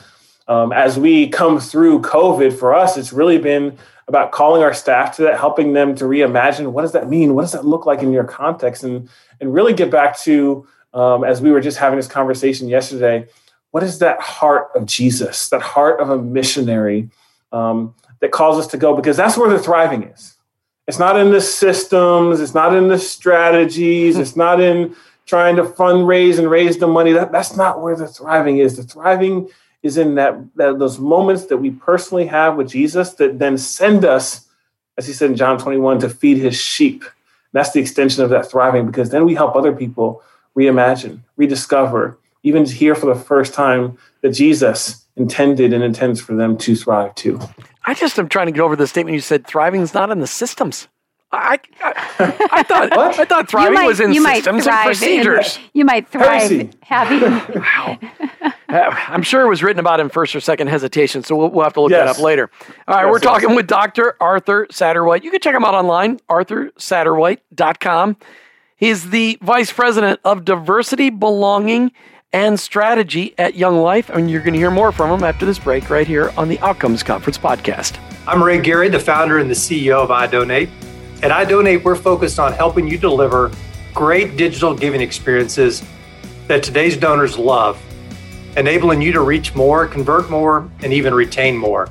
um, 0.48 0.74
as 0.74 0.98
we 0.98 1.30
come 1.30 1.60
through 1.60 2.02
COVID, 2.02 2.58
for 2.58 2.74
us, 2.74 2.98
it's 2.98 3.14
really 3.14 3.38
been 3.38 3.78
about 4.08 4.32
calling 4.32 4.64
our 4.64 4.74
staff 4.74 5.16
to 5.18 5.22
that, 5.22 5.40
helping 5.40 5.74
them 5.74 5.94
to 5.96 6.06
reimagine 6.06 6.72
what 6.72 6.82
does 6.82 6.94
that 6.94 7.08
mean? 7.08 7.36
What 7.36 7.44
does 7.44 7.52
that 7.52 7.64
look 7.64 7.86
like 7.86 8.02
in 8.02 8.12
your 8.12 8.24
context? 8.24 8.84
And, 8.84 9.08
and 9.40 9.54
really 9.54 9.74
get 9.74 9.92
back 9.92 10.18
to, 10.22 10.68
um, 10.96 11.24
as 11.24 11.42
we 11.42 11.52
were 11.52 11.62
just 11.62 11.78
having 11.78 11.98
this 11.98 12.08
conversation 12.08 12.68
yesterday, 12.68 13.28
what 13.70 13.84
is 13.84 14.00
that 14.00 14.20
heart 14.20 14.70
of 14.76 14.88
Jesus, 14.88 15.50
that 15.50 15.62
heart 15.62 16.00
of 16.00 16.10
a 16.10 16.18
missionary 16.18 17.10
um, 17.52 17.94
that 18.20 18.32
calls 18.32 18.58
us 18.58 18.66
to 18.72 18.78
go? 18.78 18.96
Because 18.96 19.16
that's 19.16 19.38
where 19.38 19.50
the 19.50 19.60
thriving 19.60 20.04
is. 20.04 20.36
It's 20.88 20.98
not 20.98 21.20
in 21.20 21.30
the 21.30 21.40
systems, 21.40 22.40
it's 22.40 22.56
not 22.56 22.76
in 22.76 22.88
the 22.88 22.98
strategies, 22.98 24.18
it's 24.18 24.36
not 24.36 24.60
in 24.60 24.96
trying 25.30 25.56
to 25.56 25.64
fundraise 25.64 26.40
and 26.40 26.50
raise 26.50 26.80
the 26.80 26.88
money. 26.88 27.12
That, 27.12 27.32
that's 27.32 27.56
not 27.56 27.82
where 27.82 27.96
the 27.96 28.08
thriving 28.08 28.58
is. 28.58 28.78
The 28.78 28.84
thriving 28.84 29.48
is 29.84 29.96
in 29.96 30.16
that, 30.16 30.36
that 30.56 30.80
those 30.80 30.98
moments 30.98 31.46
that 31.46 31.58
we 31.58 31.70
personally 31.70 32.26
have 32.26 32.58
with 32.58 32.70
Jesus 32.70 33.14
that 33.14 33.38
then 33.38 33.56
send 33.60 34.04
us, 34.04 34.48
as 34.98 35.06
he 35.06 35.14
said 35.14 35.30
in 35.30 35.38
John 35.38 35.60
21, 35.60 36.00
to 36.00 36.10
feed 36.10 36.38
his 36.40 36.60
sheep. 36.60 37.04
And 37.04 37.12
that's 37.54 37.72
the 37.72 37.80
extension 37.80 38.24
of 38.24 38.32
that 38.32 38.50
thriving 38.50 38.88
because 38.88 39.12
then 39.12 39.24
we 39.24 39.36
help 39.36 39.56
other 39.56 39.72
people 39.72 40.24
reimagine, 40.58 41.20
rediscover, 41.38 42.18
even 42.42 42.66
hear 42.66 42.96
for 42.96 43.14
the 43.14 43.20
first 43.20 43.54
time 43.54 44.00
that 44.22 44.32
Jesus 44.32 45.06
intended 45.16 45.74
and 45.74 45.84
intends 45.84 46.20
for 46.20 46.34
them 46.34 46.58
to 46.58 46.76
thrive 46.76 47.14
too. 47.14 47.40
I 47.86 47.94
just 47.94 48.18
am 48.18 48.30
trying 48.30 48.48
to 48.48 48.52
get 48.52 48.62
over 48.62 48.76
the 48.76 48.88
statement 48.88 49.14
you 49.14 49.22
said 49.22 49.46
thriving 49.46 49.82
is 49.82 49.94
not 49.94 50.10
in 50.10 50.22
the 50.22 50.28
systems. 50.28 50.88
I, 51.32 51.60
I, 51.82 52.50
I 52.52 52.64
thought 52.64 52.92
I 53.20 53.26
thought 53.26 53.50
thriving 53.50 53.76
might, 53.76 53.86
was 53.86 54.00
in 54.00 54.14
systems 54.14 54.66
and 54.66 54.86
procedures. 54.86 55.56
The, 55.58 55.62
you 55.74 55.86
might 55.86 56.08
thrive 56.08 56.74
having. 56.82 57.32
wow. 57.56 58.00
Uh, 58.68 58.96
I'm 59.08 59.22
sure 59.22 59.42
it 59.42 59.48
was 59.48 59.62
written 59.62 59.80
about 59.80 60.00
in 60.00 60.10
first 60.10 60.36
or 60.36 60.40
second 60.40 60.68
hesitation, 60.68 61.24
so 61.24 61.36
we'll, 61.36 61.50
we'll 61.50 61.64
have 61.64 61.74
to 61.74 61.82
look 61.82 61.92
yes. 61.92 62.08
that 62.08 62.20
up 62.20 62.24
later. 62.24 62.50
All 62.88 62.96
right, 62.96 63.04
yes, 63.04 63.12
we're 63.12 63.18
yes. 63.18 63.24
talking 63.24 63.56
with 63.56 63.68
Dr. 63.68 64.16
Arthur 64.20 64.68
Satterwhite. 64.72 65.24
You 65.24 65.32
can 65.32 65.40
check 65.40 65.56
him 65.56 65.64
out 65.64 65.76
online, 65.76 66.18
arthursatterwhite.com. 66.30 68.18
He's 68.76 69.10
the 69.10 69.38
Vice 69.42 69.72
President 69.72 70.20
of 70.24 70.46
Diversity, 70.46 71.10
Belonging, 71.10 71.92
and 72.32 72.60
strategy 72.60 73.36
at 73.38 73.56
Young 73.56 73.82
Life. 73.82 74.10
And 74.10 74.32
you're 74.32 74.42
going 74.42 74.54
to 74.54 74.60
hear 74.60 74.72
more 74.72 74.92
from 74.92 75.12
him 75.12 75.24
after 75.24 75.46
this 75.46 75.60
break 75.60 75.90
right 75.90 76.08
here 76.08 76.32
on 76.38 76.48
the 76.48 76.60
Outcomes 76.60 77.04
Conference 77.04 77.38
podcast. 77.38 78.00
I'm 78.28 78.42
Ray 78.42 78.62
Gary, 78.62 78.90
the 78.90 79.00
founder 79.00 79.40
and 79.40 79.50
the 79.50 79.56
CEO 79.56 80.04
of 80.04 80.10
iDonate. 80.10 80.70
At 81.22 81.32
iDonate, 81.32 81.84
we're 81.84 81.98
focused 81.98 82.40
on 82.40 82.54
helping 82.54 82.88
you 82.88 82.98
deliver 82.98 83.52
great 83.94 84.38
digital 84.38 84.74
giving 84.74 85.02
experiences 85.02 85.84
that 86.48 86.64
today's 86.64 86.96
donors 86.96 87.38
love, 87.38 87.78
enabling 88.56 89.02
you 89.02 89.12
to 89.12 89.20
reach 89.20 89.54
more, 89.54 89.86
convert 89.86 90.30
more, 90.30 90.72
and 90.82 90.94
even 90.94 91.14
retain 91.14 91.58
more. 91.58 91.90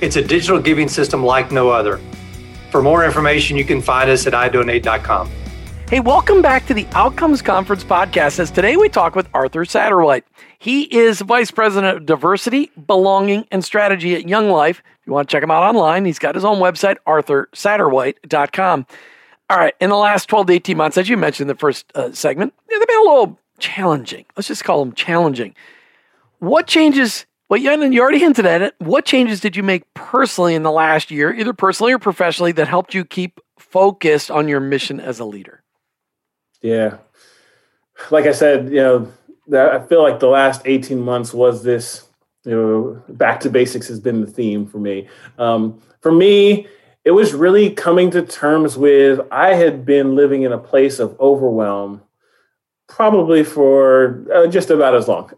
It's 0.00 0.14
a 0.14 0.22
digital 0.22 0.60
giving 0.60 0.88
system 0.88 1.24
like 1.24 1.50
no 1.50 1.68
other. 1.68 2.00
For 2.70 2.80
more 2.80 3.04
information, 3.04 3.56
you 3.56 3.64
can 3.64 3.82
find 3.82 4.08
us 4.08 4.24
at 4.28 4.34
idonate.com. 4.34 5.28
Hey, 5.90 5.98
welcome 5.98 6.40
back 6.40 6.64
to 6.66 6.74
the 6.74 6.86
Outcomes 6.92 7.42
Conference 7.42 7.82
podcast. 7.82 8.38
As 8.38 8.52
today 8.52 8.76
we 8.76 8.88
talk 8.88 9.16
with 9.16 9.28
Arthur 9.34 9.64
Satterwhite. 9.64 10.24
He 10.60 10.82
is 10.96 11.20
Vice 11.22 11.50
President 11.50 11.96
of 11.96 12.06
Diversity, 12.06 12.70
Belonging, 12.86 13.48
and 13.50 13.64
Strategy 13.64 14.14
at 14.14 14.28
Young 14.28 14.48
Life. 14.48 14.80
You 15.06 15.12
want 15.12 15.28
to 15.28 15.32
check 15.32 15.42
him 15.42 15.50
out 15.50 15.62
online, 15.62 16.04
he's 16.04 16.18
got 16.18 16.34
his 16.34 16.44
own 16.44 16.58
website, 16.58 16.96
arthursatterwhite.com. 17.06 18.86
All 19.50 19.58
right, 19.58 19.74
in 19.80 19.90
the 19.90 19.96
last 19.96 20.28
12 20.28 20.46
to 20.46 20.52
18 20.54 20.76
months, 20.76 20.96
as 20.96 21.08
you 21.08 21.16
mentioned 21.16 21.50
in 21.50 21.54
the 21.54 21.60
first 21.60 21.86
uh, 21.94 22.12
segment, 22.12 22.54
they've 22.68 22.80
been 22.80 22.98
a 22.98 23.02
little 23.02 23.38
challenging. 23.58 24.24
Let's 24.36 24.48
just 24.48 24.64
call 24.64 24.82
them 24.82 24.94
challenging. 24.94 25.54
What 26.38 26.66
changes 26.66 27.26
well, 27.48 27.82
and 27.82 27.92
you 27.92 28.00
already 28.00 28.18
hinted 28.18 28.46
at 28.46 28.62
it. 28.62 28.74
What 28.78 29.04
changes 29.04 29.40
did 29.40 29.54
you 29.54 29.62
make 29.62 29.92
personally 29.94 30.54
in 30.54 30.62
the 30.62 30.72
last 30.72 31.10
year, 31.10 31.32
either 31.32 31.52
personally 31.52 31.92
or 31.92 31.98
professionally, 31.98 32.52
that 32.52 32.68
helped 32.68 32.94
you 32.94 33.04
keep 33.04 33.40
focused 33.58 34.30
on 34.30 34.48
your 34.48 34.60
mission 34.60 34.98
as 34.98 35.20
a 35.20 35.24
leader? 35.24 35.62
Yeah. 36.62 36.98
Like 38.10 38.24
I 38.24 38.32
said, 38.32 38.70
you 38.70 38.76
know, 38.76 39.12
I 39.52 39.78
feel 39.86 40.02
like 40.02 40.20
the 40.20 40.28
last 40.28 40.62
18 40.64 41.00
months 41.00 41.34
was 41.34 41.62
this, 41.62 42.08
you 42.44 42.52
know, 42.52 43.02
back 43.14 43.40
to 43.40 43.50
basics 43.50 43.88
has 43.88 44.00
been 44.00 44.20
the 44.20 44.26
theme 44.26 44.66
for 44.66 44.78
me. 44.78 45.08
Um, 45.38 45.80
for 46.00 46.12
me, 46.12 46.66
it 47.04 47.10
was 47.10 47.34
really 47.34 47.70
coming 47.70 48.10
to 48.12 48.22
terms 48.22 48.76
with 48.76 49.20
I 49.30 49.54
had 49.54 49.84
been 49.84 50.14
living 50.14 50.42
in 50.42 50.52
a 50.52 50.58
place 50.58 50.98
of 50.98 51.18
overwhelm 51.20 52.02
probably 52.86 53.44
for 53.44 54.26
uh, 54.32 54.46
just 54.46 54.70
about 54.70 54.94
as 54.94 55.08
long. 55.08 55.30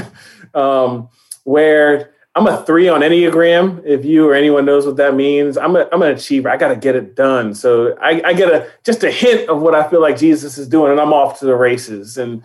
um, 0.54 1.08
where 1.44 2.14
I'm 2.34 2.46
a 2.46 2.64
three 2.64 2.88
on 2.88 3.02
Enneagram. 3.02 3.84
If 3.84 4.04
you 4.04 4.28
or 4.28 4.34
anyone 4.34 4.64
knows 4.64 4.86
what 4.86 4.96
that 4.96 5.14
means, 5.14 5.58
I'm 5.58 5.76
a, 5.76 5.88
I'm 5.92 6.02
an 6.02 6.12
achiever. 6.12 6.48
I 6.48 6.56
got 6.56 6.68
to 6.68 6.76
get 6.76 6.96
it 6.96 7.14
done. 7.14 7.54
So 7.54 7.96
I, 8.00 8.22
I, 8.24 8.32
get 8.32 8.52
a 8.52 8.70
just 8.84 9.04
a 9.04 9.10
hint 9.10 9.48
of 9.50 9.60
what 9.60 9.74
I 9.74 9.88
feel 9.88 10.00
like 10.00 10.16
Jesus 10.16 10.56
is 10.56 10.68
doing, 10.68 10.92
and 10.92 11.00
I'm 11.00 11.12
off 11.12 11.38
to 11.40 11.44
the 11.44 11.56
races. 11.56 12.16
And 12.16 12.42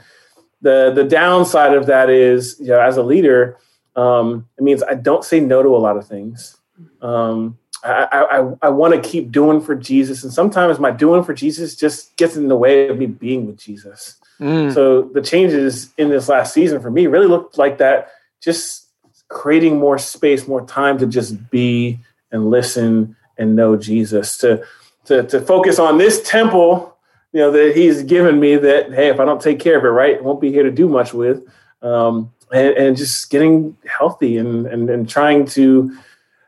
the 0.62 0.92
the 0.94 1.04
downside 1.04 1.74
of 1.74 1.86
that 1.86 2.10
is, 2.10 2.58
you 2.60 2.68
know, 2.68 2.82
as 2.82 2.98
a 2.98 3.04
leader, 3.04 3.58
um, 3.98 4.48
it 4.58 4.64
means 4.64 4.84
I 4.84 4.94
don't 4.94 5.26
say 5.26 5.40
no 5.40 5.62
to 5.64 5.70
a 5.76 5.78
lot 5.78 5.98
of 5.98 6.08
things. 6.08 6.56
Um, 7.02 7.58
I, 7.84 8.08
I, 8.12 8.52
I 8.62 8.70
want 8.70 8.94
to 8.94 9.10
keep 9.10 9.32
doing 9.32 9.60
for 9.60 9.76
Jesus, 9.76 10.24
and 10.24 10.32
sometimes 10.32 10.80
my 10.80 10.92
doing 10.92 11.24
for 11.24 11.34
Jesus 11.34 11.76
just 11.76 12.16
gets 12.16 12.36
in 12.36 12.48
the 12.48 12.56
way 12.56 12.88
of 12.88 12.98
me 12.98 13.08
being 13.08 13.48
with 13.48 13.58
Jesus. 13.58 14.18
Mm. 14.40 14.74
So 14.74 15.04
the 15.04 15.22
changes 15.22 15.92
in 15.98 16.10
this 16.10 16.30
last 16.30 16.54
season 16.54 16.82
for 16.82 16.92
me 16.92 17.08
really 17.08 17.28
looked 17.28 17.58
like 17.58 17.80
that. 17.80 18.12
Just 18.42 18.88
creating 19.30 19.78
more 19.78 19.98
space, 19.98 20.48
more 20.48 20.66
time 20.66 20.98
to 21.00 21.08
just 21.08 21.50
be 21.50 22.00
and 22.32 22.50
listen 22.50 23.16
and 23.38 23.56
know 23.56 23.76
Jesus, 23.76 24.38
to 24.40 24.64
to 25.06 25.24
to 25.24 25.42
focus 25.42 25.80
on 25.80 25.98
this 25.98 26.22
temple, 26.22 26.96
you 27.32 27.40
know, 27.40 27.52
that 27.52 27.76
He's 27.76 28.04
given 28.04 28.40
me. 28.40 28.58
That 28.58 28.94
hey, 28.94 29.10
if 29.10 29.20
I 29.20 29.26
don't 29.26 29.42
take 29.42 29.60
care 29.60 29.78
of 29.78 29.86
it 29.86 29.90
right, 29.90 30.24
won't 30.24 30.42
be 30.42 30.52
here 30.52 30.64
to 30.64 30.72
do 30.72 30.88
much 30.88 31.14
with, 31.14 31.44
um, 31.82 32.32
and, 32.52 32.78
and 32.78 32.98
just 32.98 33.30
getting 33.30 33.78
healthy 33.86 34.38
and 34.38 34.66
and, 34.68 34.90
and 34.90 35.10
trying 35.10 35.46
to 35.46 35.96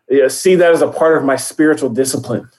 you 0.09 0.21
know, 0.21 0.27
see 0.27 0.55
that 0.55 0.71
as 0.71 0.81
a 0.81 0.87
part 0.87 1.17
of 1.17 1.23
my 1.23 1.35
spiritual 1.35 1.89
discipline 1.89 2.49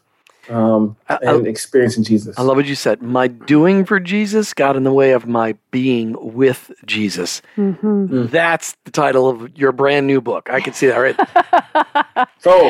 um, 0.50 0.96
and 1.08 1.46
I, 1.46 1.48
experiencing 1.48 2.04
Jesus. 2.04 2.38
I 2.38 2.42
love 2.42 2.56
what 2.56 2.66
you 2.66 2.74
said. 2.74 3.02
My 3.02 3.28
doing 3.28 3.84
for 3.84 4.00
Jesus 4.00 4.52
got 4.52 4.76
in 4.76 4.82
the 4.82 4.92
way 4.92 5.12
of 5.12 5.26
my 5.26 5.56
being 5.70 6.16
with 6.34 6.72
Jesus. 6.84 7.40
Mm-hmm. 7.56 8.06
Mm. 8.06 8.30
That's 8.30 8.76
the 8.84 8.90
title 8.90 9.28
of 9.28 9.56
your 9.56 9.72
brand 9.72 10.06
new 10.06 10.20
book. 10.20 10.50
I 10.50 10.60
can 10.60 10.72
see 10.72 10.86
that 10.88 10.96
right. 10.96 12.28
so 12.38 12.68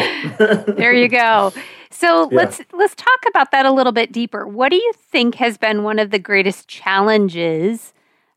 there 0.75 0.93
you 0.93 1.09
go. 1.09 1.53
So 1.91 2.31
yeah. 2.31 2.37
let's 2.37 2.61
let's 2.73 2.95
talk 2.95 3.25
about 3.29 3.51
that 3.53 3.67
a 3.67 3.73
little 3.73 3.93
bit 3.93 4.13
deeper. 4.13 4.47
What 4.47 4.71
do 4.71 4.77
you 4.77 4.93
think 5.11 5.37
has 5.37 5.57
been 5.57 5.83
one 5.83 5.99
of 5.99 6.11
the 6.11 6.19
greatest 6.19 6.69
challenges 6.69 7.93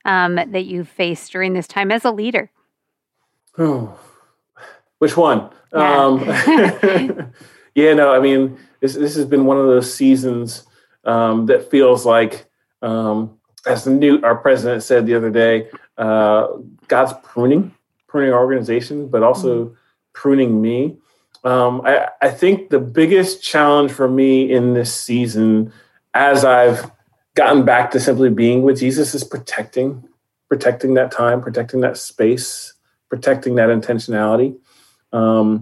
um, 0.05 0.36
that 0.36 0.65
you've 0.65 0.89
faced 0.89 1.31
during 1.31 1.53
this 1.53 1.67
time 1.67 1.91
as 1.91 2.05
a 2.05 2.12
leader? 2.12 2.50
Which 5.00 5.17
one? 5.17 5.50
Yeah. 5.74 5.98
Um, 5.98 6.19
yeah, 7.75 7.93
no, 7.93 8.13
I 8.13 8.19
mean 8.19 8.57
this 8.83 8.95
this 8.95 9.15
has 9.15 9.25
been 9.25 9.45
one 9.45 9.57
of 9.57 9.65
those 9.65 9.93
seasons 9.93 10.65
um, 11.05 11.45
that 11.48 11.72
feels 11.72 12.05
like, 12.05 12.45
um, 12.81 13.39
as 13.65 13.86
the 13.86 13.91
new 13.91 14.22
our 14.24 14.36
president 14.36 14.83
said 14.83 15.05
the 15.05 15.15
other 15.15 15.29
day, 15.29 15.69
uh, 15.98 16.48
God's 16.89 17.13
pruning, 17.24 17.74
pruning 18.07 18.33
our 18.33 18.39
organization, 18.39 19.07
but 19.07 19.24
also 19.24 19.65
mm-hmm. 19.65 19.74
pruning 20.12 20.62
me. 20.62 20.98
Um, 21.45 21.81
I, 21.86 22.10
I 22.22 22.29
think 22.29 22.69
the 22.69 22.79
biggest 22.79 23.41
challenge 23.41 23.91
for 23.91 24.10
me 24.10 24.51
in 24.51 24.74
this 24.74 24.93
season, 24.93 25.72
as 26.13 26.45
I've 26.45 26.91
gotten 27.35 27.65
back 27.65 27.91
to 27.91 27.99
simply 27.99 28.29
being 28.29 28.63
with 28.63 28.79
Jesus, 28.79 29.15
is 29.15 29.23
protecting, 29.23 30.07
protecting 30.49 30.93
that 30.95 31.11
time, 31.11 31.41
protecting 31.41 31.81
that 31.81 31.97
space, 31.97 32.73
protecting 33.09 33.55
that 33.55 33.69
intentionality. 33.69 34.55
Because 35.11 35.61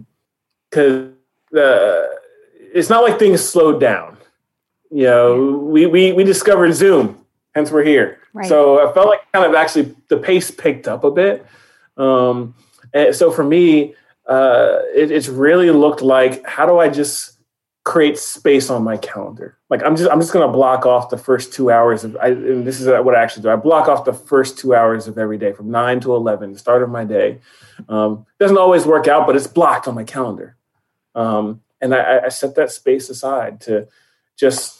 um, 0.80 1.16
uh, 1.58 2.04
it's 2.74 2.90
not 2.90 3.04
like 3.04 3.20
things 3.20 3.42
slowed 3.42 3.80
down. 3.80 4.18
You 4.90 5.06
know, 5.06 5.58
we 5.58 5.86
we 5.86 6.12
we 6.12 6.24
discovered 6.24 6.74
Zoom, 6.74 7.26
hence 7.56 7.72
we're 7.72 7.84
here. 7.84 8.20
Right. 8.34 8.48
So 8.48 8.88
I 8.88 8.94
felt 8.94 9.08
like 9.08 9.32
kind 9.32 9.46
of 9.46 9.56
actually 9.56 9.96
the 10.08 10.18
pace 10.18 10.52
picked 10.52 10.88
up 10.88 11.04
a 11.04 11.12
bit. 11.12 11.46
Um, 11.98 12.56
and 12.94 13.16
so 13.16 13.32
for 13.32 13.44
me, 13.44 13.96
uh, 14.26 14.80
it, 14.96 15.12
it's 15.12 15.28
really 15.28 15.72
looked 15.72 16.02
like 16.02 16.46
how 16.46 16.66
do 16.66 16.80
I 16.80 16.90
just 16.90 17.38
create 17.84 18.18
space 18.18 18.70
on 18.70 18.84
my 18.84 18.98
calendar? 18.98 19.58
Like 19.70 19.84
I'm 19.84 19.96
just 19.96 20.10
I'm 20.10 20.20
just 20.20 20.34
going 20.34 20.48
to 20.48 20.52
block 20.52 20.86
off 20.86 21.10
the 21.10 21.18
first 21.18 21.54
two 21.54 21.72
hours 21.72 22.04
of. 22.04 22.16
I, 22.18 22.28
and 22.28 22.66
this 22.66 22.80
is 22.80 22.88
what 22.88 23.16
I 23.16 23.22
actually 23.22 23.44
do. 23.44 23.50
I 23.50 23.56
block 23.56 23.88
off 23.88 24.06
the 24.06 24.14
first 24.14 24.58
two 24.58 24.76
hours 24.76 25.08
of 25.08 25.18
every 25.18 25.38
day 25.38 25.54
from 25.54 25.72
nine 25.72 26.00
to 26.02 26.14
eleven, 26.14 26.54
the 26.54 26.60
start 26.60 26.84
of 26.84 26.90
my 26.90 27.04
day. 27.04 27.40
Um, 27.90 28.26
doesn't 28.40 28.58
always 28.58 28.86
work 28.86 29.08
out, 29.08 29.26
but 29.26 29.36
it's 29.36 29.48
blocked 29.48 29.88
on 29.88 29.96
my 29.96 30.04
calendar. 30.04 30.56
Um, 31.16 31.62
and 31.82 31.96
I, 31.96 32.26
I 32.26 32.30
set 32.30 32.56
that 32.56 32.72
space 32.72 33.10
aside 33.10 33.60
to 33.62 33.88
just 34.38 34.80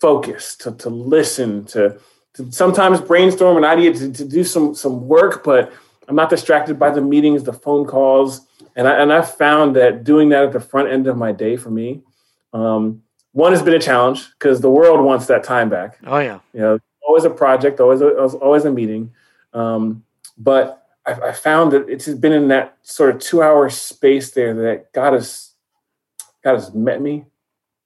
focus, 0.00 0.56
to, 0.56 0.72
to 0.72 0.90
listen, 0.90 1.64
to, 1.64 1.98
to 2.34 2.52
sometimes 2.52 3.00
brainstorm 3.00 3.56
an 3.56 3.64
idea, 3.64 3.94
to, 3.94 4.12
to 4.12 4.24
do 4.24 4.44
some 4.44 4.74
some 4.74 5.08
work, 5.08 5.42
but 5.44 5.72
I'm 6.08 6.16
not 6.16 6.30
distracted 6.30 6.78
by 6.78 6.90
the 6.90 7.00
meetings, 7.00 7.44
the 7.44 7.52
phone 7.52 7.86
calls, 7.86 8.40
and 8.76 8.88
I 8.88 9.00
and 9.00 9.12
I've 9.12 9.34
found 9.34 9.76
that 9.76 10.04
doing 10.04 10.30
that 10.30 10.44
at 10.44 10.52
the 10.52 10.60
front 10.60 10.88
end 10.88 11.06
of 11.06 11.16
my 11.16 11.32
day 11.32 11.56
for 11.56 11.70
me, 11.70 12.02
um, 12.52 13.02
one 13.32 13.52
has 13.52 13.62
been 13.62 13.74
a 13.74 13.80
challenge 13.80 14.28
because 14.38 14.60
the 14.60 14.70
world 14.70 15.04
wants 15.04 15.26
that 15.26 15.44
time 15.44 15.68
back. 15.68 15.98
Oh 16.06 16.18
yeah, 16.18 16.40
you 16.52 16.60
know, 16.60 16.78
always 17.06 17.24
a 17.24 17.30
project, 17.30 17.80
always 17.80 18.00
a, 18.00 18.10
always 18.10 18.64
a 18.64 18.70
meeting, 18.70 19.12
um, 19.52 20.04
but 20.38 20.86
I, 21.06 21.12
I 21.12 21.32
found 21.32 21.72
that 21.72 21.88
it's 21.88 22.08
been 22.08 22.32
in 22.32 22.48
that 22.48 22.76
sort 22.82 23.14
of 23.14 23.20
two 23.20 23.42
hour 23.42 23.68
space 23.70 24.30
there 24.32 24.54
that 24.54 24.92
God 24.92 25.12
has 25.12 25.52
God 26.42 26.54
has 26.54 26.74
met 26.74 27.00
me, 27.00 27.24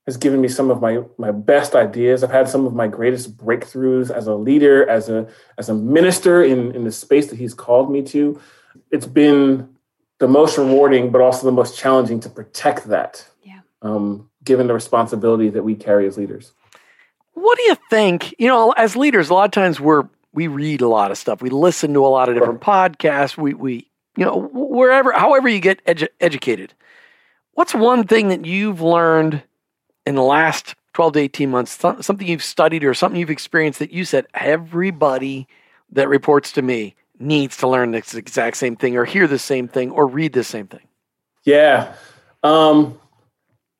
has 0.06 0.16
given 0.16 0.40
me 0.40 0.48
some 0.48 0.70
of 0.70 0.80
my 0.80 1.02
my 1.18 1.30
best 1.30 1.74
ideas. 1.74 2.22
I've 2.22 2.30
had 2.30 2.48
some 2.48 2.66
of 2.66 2.74
my 2.74 2.88
greatest 2.88 3.36
breakthroughs 3.36 4.10
as 4.10 4.26
a 4.26 4.34
leader, 4.34 4.88
as 4.88 5.08
a 5.08 5.28
as 5.58 5.68
a 5.68 5.74
minister 5.74 6.42
in 6.42 6.74
in 6.74 6.84
the 6.84 6.92
space 6.92 7.28
that 7.28 7.36
He's 7.36 7.54
called 7.54 7.90
me 7.90 8.02
to. 8.02 8.40
It's 8.90 9.06
been 9.06 9.75
the 10.18 10.28
most 10.28 10.58
rewarding, 10.58 11.10
but 11.10 11.20
also 11.20 11.46
the 11.46 11.52
most 11.52 11.78
challenging 11.78 12.20
to 12.20 12.28
protect 12.28 12.88
that. 12.88 13.26
Yeah. 13.42 13.60
Um, 13.82 14.30
given 14.44 14.66
the 14.66 14.74
responsibility 14.74 15.50
that 15.50 15.62
we 15.62 15.74
carry 15.74 16.06
as 16.06 16.16
leaders. 16.16 16.52
What 17.34 17.58
do 17.58 17.64
you 17.64 17.76
think? 17.90 18.34
You 18.38 18.48
know, 18.48 18.72
as 18.72 18.96
leaders, 18.96 19.28
a 19.28 19.34
lot 19.34 19.44
of 19.44 19.50
times 19.50 19.78
we're 19.78 20.08
we 20.32 20.46
read 20.48 20.80
a 20.80 20.88
lot 20.88 21.10
of 21.10 21.18
stuff. 21.18 21.42
We 21.42 21.50
listen 21.50 21.92
to 21.94 22.06
a 22.06 22.08
lot 22.08 22.28
of 22.28 22.34
different 22.34 22.60
podcasts. 22.60 23.36
We 23.36 23.54
we 23.54 23.90
you 24.16 24.24
know 24.24 24.48
wherever 24.52 25.12
however 25.12 25.48
you 25.48 25.60
get 25.60 25.84
edu- 25.84 26.08
educated. 26.20 26.72
What's 27.52 27.74
one 27.74 28.06
thing 28.06 28.28
that 28.28 28.44
you've 28.44 28.80
learned 28.80 29.42
in 30.06 30.14
the 30.14 30.22
last 30.22 30.74
12 30.92 31.14
to 31.14 31.18
18 31.20 31.50
months, 31.50 31.72
something 31.72 32.26
you've 32.26 32.44
studied 32.44 32.84
or 32.84 32.94
something 32.94 33.20
you've 33.20 33.30
experienced 33.30 33.78
that 33.80 33.92
you 33.92 34.04
said 34.04 34.26
everybody 34.34 35.46
that 35.90 36.08
reports 36.08 36.52
to 36.52 36.62
me 36.62 36.94
needs 37.18 37.56
to 37.58 37.68
learn 37.68 37.90
this 37.90 38.14
exact 38.14 38.56
same 38.56 38.76
thing 38.76 38.96
or 38.96 39.04
hear 39.04 39.26
the 39.26 39.38
same 39.38 39.68
thing 39.68 39.90
or 39.90 40.06
read 40.06 40.32
the 40.32 40.44
same 40.44 40.66
thing? 40.66 40.86
Yeah. 41.44 41.94
Um, 42.42 42.98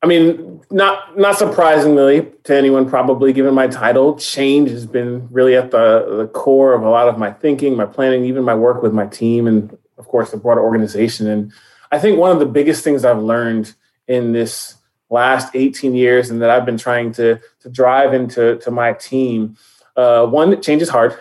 I 0.03 0.07
mean, 0.07 0.61
not 0.71 1.19
not 1.19 1.39
surprisingly 1.39 2.31
to 2.45 2.55
anyone, 2.55 2.89
probably 2.89 3.33
given 3.33 3.55
my 3.55 3.67
title, 3.67 4.17
change 4.19 4.71
has 4.71 4.87
been 4.87 5.27
really 5.33 5.57
at 5.57 5.71
the, 5.71 6.17
the 6.19 6.27
core 6.29 6.75
of 6.75 6.83
a 6.83 6.89
lot 6.89 7.09
of 7.09 7.19
my 7.19 7.33
thinking, 7.33 7.77
my 7.77 7.87
planning, 7.87 8.25
even 8.25 8.45
my 8.45 8.55
work 8.55 8.83
with 8.83 8.93
my 8.93 9.07
team, 9.07 9.47
and 9.47 9.77
of 9.99 10.07
course 10.07 10.31
the 10.31 10.37
broader 10.37 10.63
organization. 10.63 11.27
And 11.27 11.53
I 11.91 11.99
think 11.99 12.19
one 12.19 12.31
of 12.31 12.39
the 12.39 12.47
biggest 12.47 12.85
things 12.85 13.05
I've 13.05 13.23
learned 13.23 13.75
in 14.07 14.33
this 14.33 14.77
last 15.09 15.55
18 15.55 15.95
years, 15.95 16.31
and 16.31 16.43
that 16.43 16.51
I've 16.51 16.67
been 16.67 16.79
trying 16.79 17.13
to 17.13 17.41
to 17.61 17.69
drive 17.69 18.13
into 18.13 18.59
to 18.59 18.71
my 18.71 18.93
team, 18.93 19.57
uh, 19.97 20.27
one, 20.27 20.61
change 20.61 20.83
is 20.83 20.91
hard, 20.91 21.15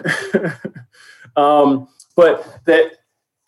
um, 1.37 1.87
but 2.15 2.65
that 2.65 2.91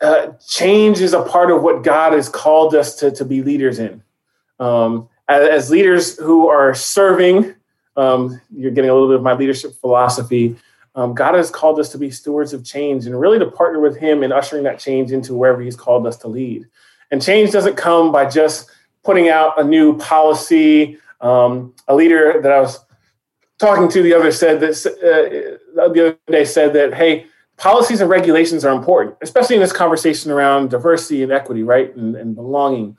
uh, 0.01 0.33
change 0.47 0.99
is 1.01 1.13
a 1.13 1.23
part 1.23 1.51
of 1.51 1.63
what 1.63 1.83
God 1.83 2.13
has 2.13 2.29
called 2.29 2.75
us 2.75 2.95
to 2.95 3.11
to 3.11 3.25
be 3.25 3.41
leaders 3.41 3.79
in. 3.79 4.03
Um, 4.59 5.09
as, 5.27 5.47
as, 5.47 5.69
leaders 5.69 6.17
who 6.17 6.47
are 6.47 6.73
serving, 6.73 7.55
um, 7.95 8.39
you're 8.55 8.71
getting 8.71 8.89
a 8.89 8.93
little 8.93 9.09
bit 9.09 9.17
of 9.17 9.23
my 9.23 9.33
leadership 9.33 9.73
philosophy. 9.75 10.55
Um, 10.95 11.13
God 11.13 11.35
has 11.35 11.51
called 11.51 11.79
us 11.79 11.89
to 11.89 11.97
be 11.97 12.09
stewards 12.09 12.53
of 12.53 12.65
change 12.65 13.05
and 13.05 13.19
really 13.19 13.37
to 13.39 13.51
partner 13.51 13.79
with 13.79 13.97
Him 13.97 14.23
in 14.23 14.31
ushering 14.31 14.63
that 14.63 14.79
change 14.79 15.11
into 15.11 15.35
wherever 15.35 15.61
He's 15.61 15.75
called 15.75 16.07
us 16.07 16.17
to 16.17 16.27
lead. 16.27 16.67
And 17.11 17.21
change 17.21 17.51
doesn't 17.51 17.75
come 17.75 18.11
by 18.11 18.29
just 18.29 18.69
putting 19.03 19.29
out 19.29 19.59
a 19.59 19.63
new 19.63 19.97
policy. 19.97 20.97
Um, 21.21 21.73
a 21.87 21.95
leader 21.95 22.41
that 22.41 22.51
I 22.51 22.59
was 22.59 22.79
talking 23.59 23.89
to 23.89 24.01
the 24.01 24.13
other 24.13 24.31
said 24.31 24.59
that 24.59 24.71
uh, 24.85 25.87
the 25.93 26.07
other 26.07 26.17
day 26.27 26.45
said 26.45 26.73
that 26.73 26.93
hey, 26.93 27.25
policies 27.57 28.01
and 28.01 28.09
regulations 28.09 28.63
are 28.63 28.75
important, 28.75 29.15
especially 29.21 29.55
in 29.55 29.61
this 29.61 29.73
conversation 29.73 30.31
around 30.31 30.69
diversity 30.69 31.23
and 31.23 31.31
equity, 31.31 31.63
right, 31.63 31.95
and, 31.95 32.15
and 32.15 32.35
belonging 32.35 32.95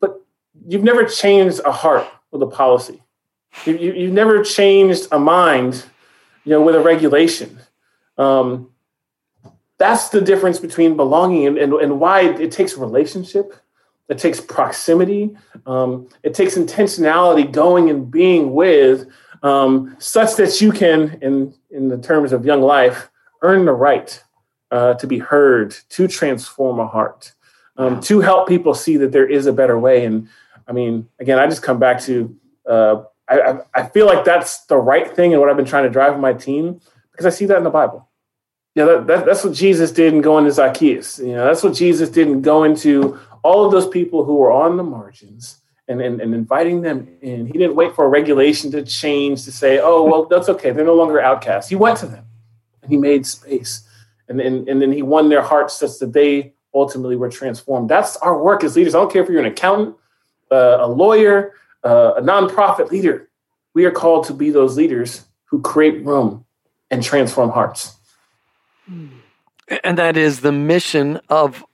But 0.00 0.20
you've 0.66 0.84
never 0.84 1.04
changed 1.04 1.60
a 1.64 1.72
heart 1.72 2.06
with 2.30 2.42
a 2.42 2.46
policy. 2.46 3.02
You, 3.64 3.76
you, 3.76 3.92
you've 3.92 4.12
never 4.12 4.44
changed 4.44 5.08
a 5.10 5.18
mind, 5.18 5.84
you 6.44 6.50
know, 6.50 6.62
with 6.62 6.76
a 6.76 6.80
regulation. 6.80 7.58
Um, 8.16 8.70
that's 9.78 10.10
the 10.10 10.20
difference 10.20 10.60
between 10.60 10.94
belonging 10.94 11.46
and, 11.46 11.58
and, 11.58 11.72
and 11.72 11.98
why 11.98 12.20
it 12.20 12.52
takes 12.52 12.76
relationship. 12.76 13.54
It 14.08 14.18
takes 14.18 14.40
proximity. 14.40 15.36
Um, 15.66 16.08
it 16.22 16.34
takes 16.34 16.54
intentionality 16.54 17.50
going 17.50 17.88
and 17.88 18.10
being 18.10 18.52
with, 18.52 19.08
um, 19.42 19.96
such 19.98 20.36
that 20.36 20.60
you 20.60 20.70
can, 20.70 21.18
in, 21.22 21.54
in 21.70 21.88
the 21.88 21.96
terms 21.96 22.32
of 22.32 22.44
young 22.44 22.60
life, 22.60 23.09
earn 23.42 23.64
the 23.64 23.72
right 23.72 24.22
uh, 24.70 24.94
to 24.94 25.06
be 25.06 25.18
heard, 25.18 25.74
to 25.90 26.06
transform 26.06 26.78
a 26.78 26.86
heart, 26.86 27.32
um, 27.76 28.00
to 28.02 28.20
help 28.20 28.48
people 28.48 28.74
see 28.74 28.96
that 28.98 29.12
there 29.12 29.28
is 29.28 29.46
a 29.46 29.52
better 29.52 29.78
way. 29.78 30.04
And 30.04 30.28
I 30.68 30.72
mean, 30.72 31.08
again, 31.18 31.38
I 31.38 31.46
just 31.46 31.62
come 31.62 31.78
back 31.78 32.00
to 32.02 32.36
uh, 32.68 33.02
I, 33.30 33.60
I 33.74 33.86
feel 33.86 34.06
like 34.06 34.24
that's 34.24 34.64
the 34.66 34.76
right 34.76 35.08
thing 35.08 35.32
and 35.32 35.40
what 35.40 35.48
I've 35.48 35.56
been 35.56 35.64
trying 35.64 35.84
to 35.84 35.90
drive 35.90 36.18
my 36.18 36.32
team 36.32 36.80
because 37.12 37.26
I 37.26 37.30
see 37.30 37.46
that 37.46 37.58
in 37.58 37.64
the 37.64 37.70
Bible. 37.70 38.08
Yeah, 38.74 38.84
that, 38.84 39.06
that, 39.06 39.26
that's 39.26 39.44
what 39.44 39.54
Jesus 39.54 39.92
did 39.92 40.12
in 40.12 40.20
going 40.20 40.44
to 40.44 40.52
Zacchaeus. 40.52 41.18
You 41.18 41.32
know, 41.32 41.44
that's 41.44 41.62
what 41.62 41.74
Jesus 41.74 42.08
did 42.08 42.28
in 42.28 42.42
going 42.42 42.76
to 42.76 43.18
all 43.42 43.64
of 43.64 43.72
those 43.72 43.88
people 43.88 44.24
who 44.24 44.36
were 44.36 44.52
on 44.52 44.76
the 44.76 44.82
margins 44.82 45.58
and, 45.88 46.00
and, 46.00 46.20
and 46.20 46.34
inviting 46.34 46.82
them 46.82 47.08
in. 47.20 47.46
He 47.46 47.52
didn't 47.52 47.74
wait 47.74 47.94
for 47.94 48.04
a 48.04 48.08
regulation 48.08 48.70
to 48.72 48.82
change 48.82 49.44
to 49.44 49.52
say, 49.52 49.80
oh, 49.80 50.04
well, 50.04 50.26
that's 50.26 50.48
okay. 50.48 50.70
They're 50.70 50.84
no 50.84 50.94
longer 50.94 51.20
outcasts. 51.20 51.68
He 51.68 51.76
went 51.76 51.98
to 51.98 52.06
them 52.06 52.24
he 52.90 52.96
made 52.96 53.26
space. 53.26 53.86
And, 54.28 54.40
and, 54.40 54.68
and 54.68 54.80
then 54.80 54.92
he 54.92 55.02
won 55.02 55.28
their 55.28 55.42
hearts 55.42 55.74
such 55.74 55.98
that 55.98 56.12
they 56.12 56.52
ultimately 56.74 57.16
were 57.16 57.30
transformed. 57.30 57.88
That's 57.88 58.16
our 58.18 58.40
work 58.40 58.62
as 58.62 58.76
leaders. 58.76 58.94
I 58.94 58.98
don't 58.98 59.12
care 59.12 59.22
if 59.22 59.28
you're 59.28 59.40
an 59.40 59.46
accountant, 59.46 59.96
uh, 60.50 60.78
a 60.80 60.88
lawyer, 60.88 61.54
uh, 61.84 62.14
a 62.16 62.22
nonprofit 62.22 62.90
leader. 62.90 63.28
We 63.74 63.84
are 63.84 63.90
called 63.90 64.26
to 64.26 64.34
be 64.34 64.50
those 64.50 64.76
leaders 64.76 65.24
who 65.46 65.60
create 65.60 66.04
room 66.04 66.44
and 66.90 67.02
transform 67.02 67.50
hearts. 67.50 67.96
And 69.84 69.98
that 69.98 70.16
is 70.16 70.40
the 70.40 70.52
mission 70.52 71.20
of 71.28 71.64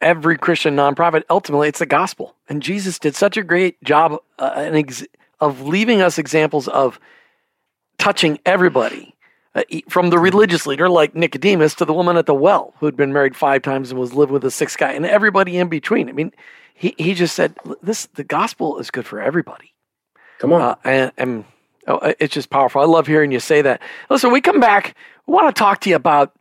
every 0.00 0.36
Christian 0.36 0.76
nonprofit. 0.76 1.24
Ultimately, 1.30 1.68
it's 1.68 1.78
the 1.78 1.86
gospel. 1.86 2.34
And 2.48 2.62
Jesus 2.62 2.98
did 2.98 3.14
such 3.14 3.36
a 3.36 3.42
great 3.42 3.82
job 3.82 4.20
uh, 4.38 4.70
ex- 4.72 5.04
of 5.40 5.62
leaving 5.62 6.00
us 6.00 6.18
examples 6.18 6.68
of 6.68 7.00
touching 7.98 8.38
everybody. 8.44 9.14
Uh, 9.58 9.78
from 9.88 10.10
the 10.10 10.18
religious 10.18 10.66
leader 10.66 10.88
like 10.88 11.14
Nicodemus 11.14 11.74
to 11.74 11.84
the 11.84 11.92
woman 11.92 12.16
at 12.16 12.26
the 12.26 12.34
well 12.34 12.74
who 12.78 12.86
had 12.86 12.96
been 12.96 13.12
married 13.12 13.34
five 13.34 13.62
times 13.62 13.90
and 13.90 13.98
was 13.98 14.14
living 14.14 14.32
with 14.32 14.44
a 14.44 14.50
sixth 14.50 14.78
guy 14.78 14.92
and 14.92 15.04
everybody 15.04 15.56
in 15.56 15.68
between. 15.68 16.08
I 16.08 16.12
mean, 16.12 16.32
he, 16.74 16.94
he 16.98 17.14
just 17.14 17.34
said 17.34 17.56
this 17.82 18.06
the 18.14 18.24
gospel 18.24 18.78
is 18.78 18.90
good 18.90 19.06
for 19.06 19.20
everybody. 19.20 19.72
Come 20.38 20.52
on, 20.52 20.60
uh, 20.60 20.74
and, 20.84 21.12
and 21.16 21.44
oh, 21.88 22.14
it's 22.20 22.34
just 22.34 22.50
powerful. 22.50 22.80
I 22.80 22.84
love 22.84 23.06
hearing 23.06 23.32
you 23.32 23.40
say 23.40 23.62
that. 23.62 23.82
Listen, 24.10 24.30
we 24.30 24.40
come 24.40 24.60
back. 24.60 24.94
We 25.26 25.34
want 25.34 25.54
to 25.54 25.58
talk 25.58 25.80
to 25.80 25.90
you 25.90 25.96
about 25.96 26.32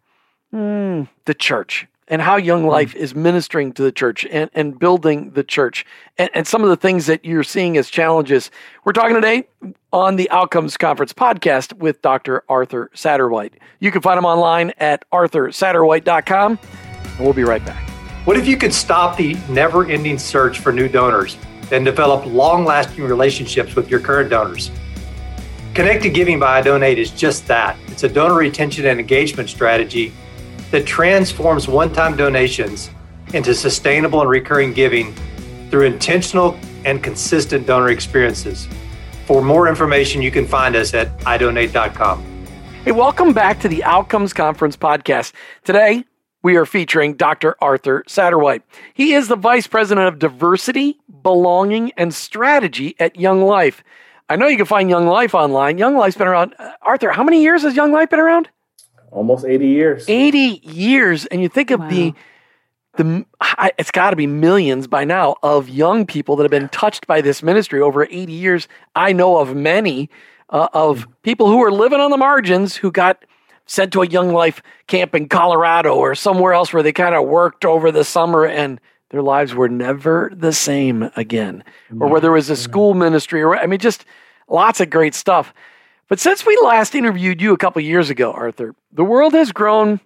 mm, 0.54 1.08
the 1.26 1.34
church 1.34 1.88
and 2.08 2.22
how 2.22 2.38
Young 2.38 2.64
hmm. 2.64 2.70
Life 2.70 2.96
is 2.96 3.16
ministering 3.16 3.74
to 3.74 3.84
the 3.84 3.92
church 3.92 4.26
and, 4.32 4.50
and 4.54 4.78
building 4.78 5.32
the 5.32 5.44
church 5.44 5.86
and, 6.18 6.30
and 6.34 6.48
some 6.48 6.64
of 6.64 6.70
the 6.70 6.78
things 6.78 7.06
that 7.08 7.26
you're 7.26 7.44
seeing 7.44 7.78
as 7.78 7.90
challenges. 7.90 8.50
We're 8.86 8.94
talking 8.94 9.16
today 9.16 9.48
on 9.92 10.16
the 10.16 10.30
Outcomes 10.30 10.78
Conference 10.78 11.14
podcast 11.14 11.74
with 11.74 12.02
Dr. 12.02 12.44
Arthur 12.50 12.90
Satterwhite. 12.94 13.56
You 13.80 13.92
can 13.92 14.02
find 14.02 14.18
him 14.18 14.26
online 14.26 14.72
at 14.78 15.10
arthursatterwhite.com, 15.12 16.60
and 17.04 17.20
we'll 17.20 17.34
be 17.34 17.44
right 17.44 17.66
back. 17.66 17.90
What 18.26 18.38
if 18.38 18.48
you 18.48 18.58
could 18.58 18.74
stop 18.74 19.18
the 19.18 19.38
never 19.50 19.86
ending 19.90 20.18
search 20.20 20.60
for 20.60 20.74
new 20.74 20.90
donors 20.90 21.38
and 21.72 21.86
develop 21.86 22.26
long 22.26 22.66
lasting 22.66 23.04
relationships 23.04 23.76
with 23.76 23.90
your 23.90 24.00
current 24.00 24.30
donors? 24.30 24.72
Connected 25.74 26.10
Giving 26.14 26.40
by 26.40 26.62
iDonate 26.62 26.98
is 26.98 27.12
just 27.12 27.48
that 27.48 27.78
it's 27.88 28.04
a 28.04 28.10
donor 28.10 28.36
retention 28.36 28.86
and 28.86 29.00
engagement 29.00 29.50
strategy 29.50 30.12
that 30.72 30.86
transforms 30.86 31.68
one 31.68 31.92
time 31.94 32.16
donations 32.16 32.90
into 33.34 33.54
sustainable 33.54 34.22
and 34.22 34.30
recurring 34.30 34.74
giving 34.74 35.14
through 35.70 35.84
intentional 35.84 36.58
and 36.86 37.04
consistent 37.04 37.68
donor 37.68 37.90
experiences. 37.90 38.68
For 39.26 39.42
more 39.42 39.68
information, 39.68 40.22
you 40.22 40.32
can 40.32 40.48
find 40.48 40.76
us 40.76 40.94
at 40.94 41.18
idonate.com. 41.20 42.24
Hey, 42.86 42.92
welcome 42.94 43.34
back 43.34 43.60
to 43.60 43.68
the 43.68 43.84
Outcomes 43.84 44.32
Conference 44.32 44.78
podcast. 44.78 45.34
Today, 45.66 46.06
we 46.44 46.56
are 46.56 46.66
featuring 46.66 47.16
Dr. 47.16 47.56
Arthur 47.60 48.04
Satterwhite. 48.08 48.62
He 48.94 49.14
is 49.14 49.28
the 49.28 49.36
Vice 49.36 49.68
President 49.68 50.08
of 50.08 50.20
Diversity, 50.20 50.98
Belonging, 51.22 51.92
and 51.98 52.14
Strategy 52.14 52.96
at 53.00 53.20
Young 53.20 53.42
Life. 53.42 53.84
I 54.30 54.38
know 54.38 54.48
you 54.48 54.56
can 54.56 54.66
find 54.66 54.90
Young 54.90 55.08
Life 55.08 55.36
online. 55.36 55.78
Young 55.78 55.98
Life's 55.98 56.16
been 56.16 56.28
around. 56.28 56.56
Uh, 56.58 56.72
Arthur, 56.82 57.12
how 57.12 57.24
many 57.24 57.42
years 57.42 57.64
has 57.64 57.76
Young 57.76 57.92
Life 57.92 58.10
been 58.10 58.20
around? 58.20 58.50
Almost 59.12 59.46
80 59.46 59.68
years. 59.68 60.06
80 60.08 60.62
years. 60.64 61.26
And 61.28 61.42
you 61.42 61.50
think 61.50 61.72
of 61.72 61.80
wow. 61.80 61.90
the 61.90 62.14
the 62.98 63.26
it's 63.78 63.92
got 63.92 64.10
to 64.10 64.16
be 64.16 64.28
millions 64.28 64.88
by 64.88 65.06
now 65.06 65.36
of 65.44 65.70
young 65.70 66.06
people 66.06 66.36
that 66.36 66.44
have 66.44 66.52
been 66.52 66.70
touched 66.70 67.06
by 67.06 67.22
this 67.22 67.44
ministry 67.44 67.80
over 67.80 68.06
80 68.06 68.34
years. 68.34 68.68
I 68.96 69.14
know 69.14 69.38
of 69.38 69.56
many 69.56 70.10
uh, 70.50 70.68
of 70.74 71.08
people 71.22 71.48
who 71.48 71.64
are 71.64 71.72
living 71.72 72.00
on 72.00 72.12
the 72.12 72.18
margins 72.18 72.76
who 72.76 72.92
got 72.92 73.24
sent 73.68 73.94
to 73.94 74.02
a 74.02 74.08
young 74.08 74.34
life 74.34 74.62
camp 74.88 75.14
in 75.14 75.28
Colorado 75.28 75.94
or 75.94 76.16
somewhere 76.16 76.54
else 76.54 76.74
where 76.74 76.84
they 76.84 76.94
kind 76.94 77.16
of 77.16 77.28
worked 77.28 77.66
over 77.66 77.92
the 77.92 78.04
summer 78.04 78.46
and 78.46 78.80
their 79.10 79.22
lives 79.22 79.54
were 79.54 79.70
never 79.70 80.32
the 80.34 80.52
same 80.52 81.10
again. 81.16 81.64
Or 82.00 82.08
whether 82.08 82.30
it 82.30 82.34
was 82.34 82.50
a 82.50 82.56
school 82.56 82.94
ministry 82.94 83.42
or, 83.42 83.56
I 83.56 83.66
mean, 83.66 83.80
just 83.80 84.06
lots 84.50 84.80
of 84.82 84.90
great 84.90 85.16
stuff. 85.16 85.54
But 86.08 86.20
since 86.20 86.46
we 86.46 86.58
last 86.64 86.96
interviewed 86.96 87.42
you 87.42 87.54
a 87.54 87.58
couple 87.58 87.82
years 87.82 88.10
ago, 88.10 88.32
Arthur, 88.32 88.76
the 88.92 89.04
world 89.04 89.34
has 89.34 89.52
grown 89.52 90.00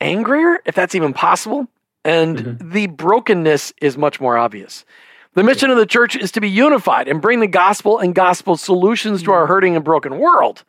angrier, 0.00 0.60
if 0.64 0.74
that's 0.74 0.94
even 0.94 1.12
possible, 1.12 1.68
and 2.04 2.38
mm-hmm. 2.38 2.70
the 2.70 2.86
brokenness 2.86 3.72
is 3.80 3.98
much 3.98 4.20
more 4.20 4.38
obvious. 4.38 4.84
The 5.34 5.42
mission 5.42 5.70
of 5.70 5.76
the 5.76 5.86
church 5.86 6.16
is 6.16 6.32
to 6.32 6.40
be 6.40 6.48
unified 6.48 7.08
and 7.08 7.20
bring 7.20 7.40
the 7.40 7.46
gospel 7.46 7.98
and 7.98 8.14
gospel 8.14 8.56
solutions 8.56 9.22
to 9.24 9.32
our 9.32 9.46
hurting 9.46 9.76
and 9.76 9.84
broken 9.84 10.18
world. 10.18 10.64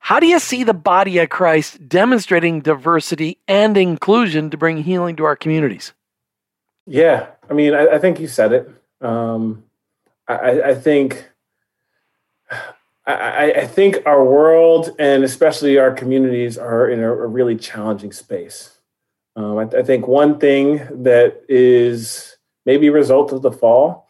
How 0.00 0.20
do 0.20 0.26
you 0.26 0.38
see 0.38 0.64
the 0.64 0.72
body 0.72 1.18
of 1.18 1.28
Christ 1.28 1.86
demonstrating 1.86 2.60
diversity 2.60 3.38
and 3.46 3.76
inclusion 3.76 4.48
to 4.50 4.56
bring 4.56 4.82
healing 4.82 5.16
to 5.16 5.24
our 5.24 5.36
communities? 5.36 5.92
Yeah, 6.86 7.26
I 7.50 7.52
mean, 7.52 7.74
I, 7.74 7.86
I 7.86 7.98
think 7.98 8.18
you 8.18 8.28
said 8.28 8.52
it. 8.52 8.70
Um, 9.02 9.64
I, 10.26 10.62
I, 10.62 10.74
think. 10.74 11.28
I, 13.12 13.52
I, 13.62 13.66
think 13.66 14.02
our 14.04 14.22
world 14.22 14.90
and 14.98 15.24
especially 15.24 15.78
our 15.78 15.90
communities 15.90 16.58
are 16.58 16.90
in 16.90 17.00
a, 17.00 17.10
a 17.10 17.26
really 17.26 17.56
challenging 17.56 18.12
space. 18.12 18.76
Um, 19.34 19.56
I, 19.56 19.62
I, 19.62 19.82
think 19.82 20.06
one 20.06 20.38
thing 20.38 20.86
that 21.04 21.42
is 21.48 22.36
maybe 22.66 22.88
a 22.88 22.92
result 22.92 23.32
of 23.32 23.40
the 23.40 23.50
fall 23.50 24.08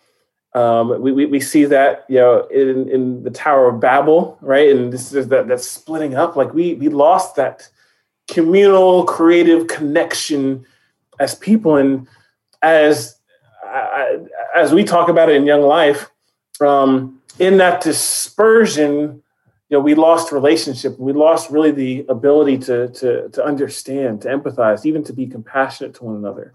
um, 0.55 1.01
we, 1.01 1.13
we, 1.13 1.27
we, 1.27 1.41
see 1.41 1.67
that 1.67 2.05
you 2.09 2.19
know 2.19 2.47
in, 2.47 2.89
in 2.89 3.23
the 3.23 3.31
Tower 3.31 3.69
of 3.69 3.81
Babel, 3.81 4.39
right? 4.41 4.75
And 4.75 4.93
this 4.93 5.13
is 5.13 5.29
that 5.29 5.47
that 5.49 5.61
splitting 5.61 6.15
up. 6.15 6.37
Like 6.37 6.55
we 6.55 6.75
we 6.75 6.89
lost 6.89 7.37
that 7.37 7.69
communal, 8.29 9.05
creative 9.05 9.67
connection 9.69 10.65
as 11.21 11.35
people, 11.35 11.77
and 11.77 12.09
as 12.63 13.19
as 14.57 14.73
we 14.73 14.85
talk 14.85 15.11
about 15.11 15.29
it 15.29 15.37
in 15.37 15.45
Young 15.45 15.63
Life, 15.63 16.11
um, 16.63 17.18
in 17.39 17.59
that 17.59 17.81
dispersion, 17.83 19.23
you 19.69 19.77
know, 19.77 19.81
we 19.81 19.95
lost 19.95 20.33
relationship. 20.33 20.99
We 20.99 21.13
lost 21.13 21.51
really 21.51 21.71
the 21.71 22.07
ability 22.09 22.59
to 22.59 22.89
to 22.89 23.29
to 23.29 23.45
understand, 23.45 24.23
to 24.23 24.29
empathize, 24.29 24.87
even 24.87 25.05
to 25.05 25.13
be 25.13 25.27
compassionate 25.27 25.95
to 25.95 26.05
one 26.05 26.17
another. 26.17 26.55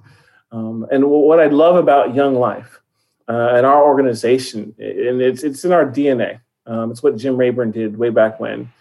Um, 0.52 0.86
and 0.92 1.06
what 1.10 1.40
I 1.40 1.48
love 1.48 1.76
about 1.76 2.16
Young 2.16 2.36
Life 2.36 2.82
uh, 3.28 3.54
and 3.56 3.66
our 3.66 3.84
organization, 3.84 4.76
and 4.78 5.22
it's 5.22 5.44
it's 5.44 5.64
in 5.64 5.72
our 5.72 5.86
DNA. 5.86 6.40
Um, 6.66 6.92
it's 6.92 7.04
what 7.04 7.18
Jim 7.18 7.38
Rayburn 7.38 7.72
did 7.72 7.98
way 7.98 8.10
back 8.10 8.40
when. 8.40 8.72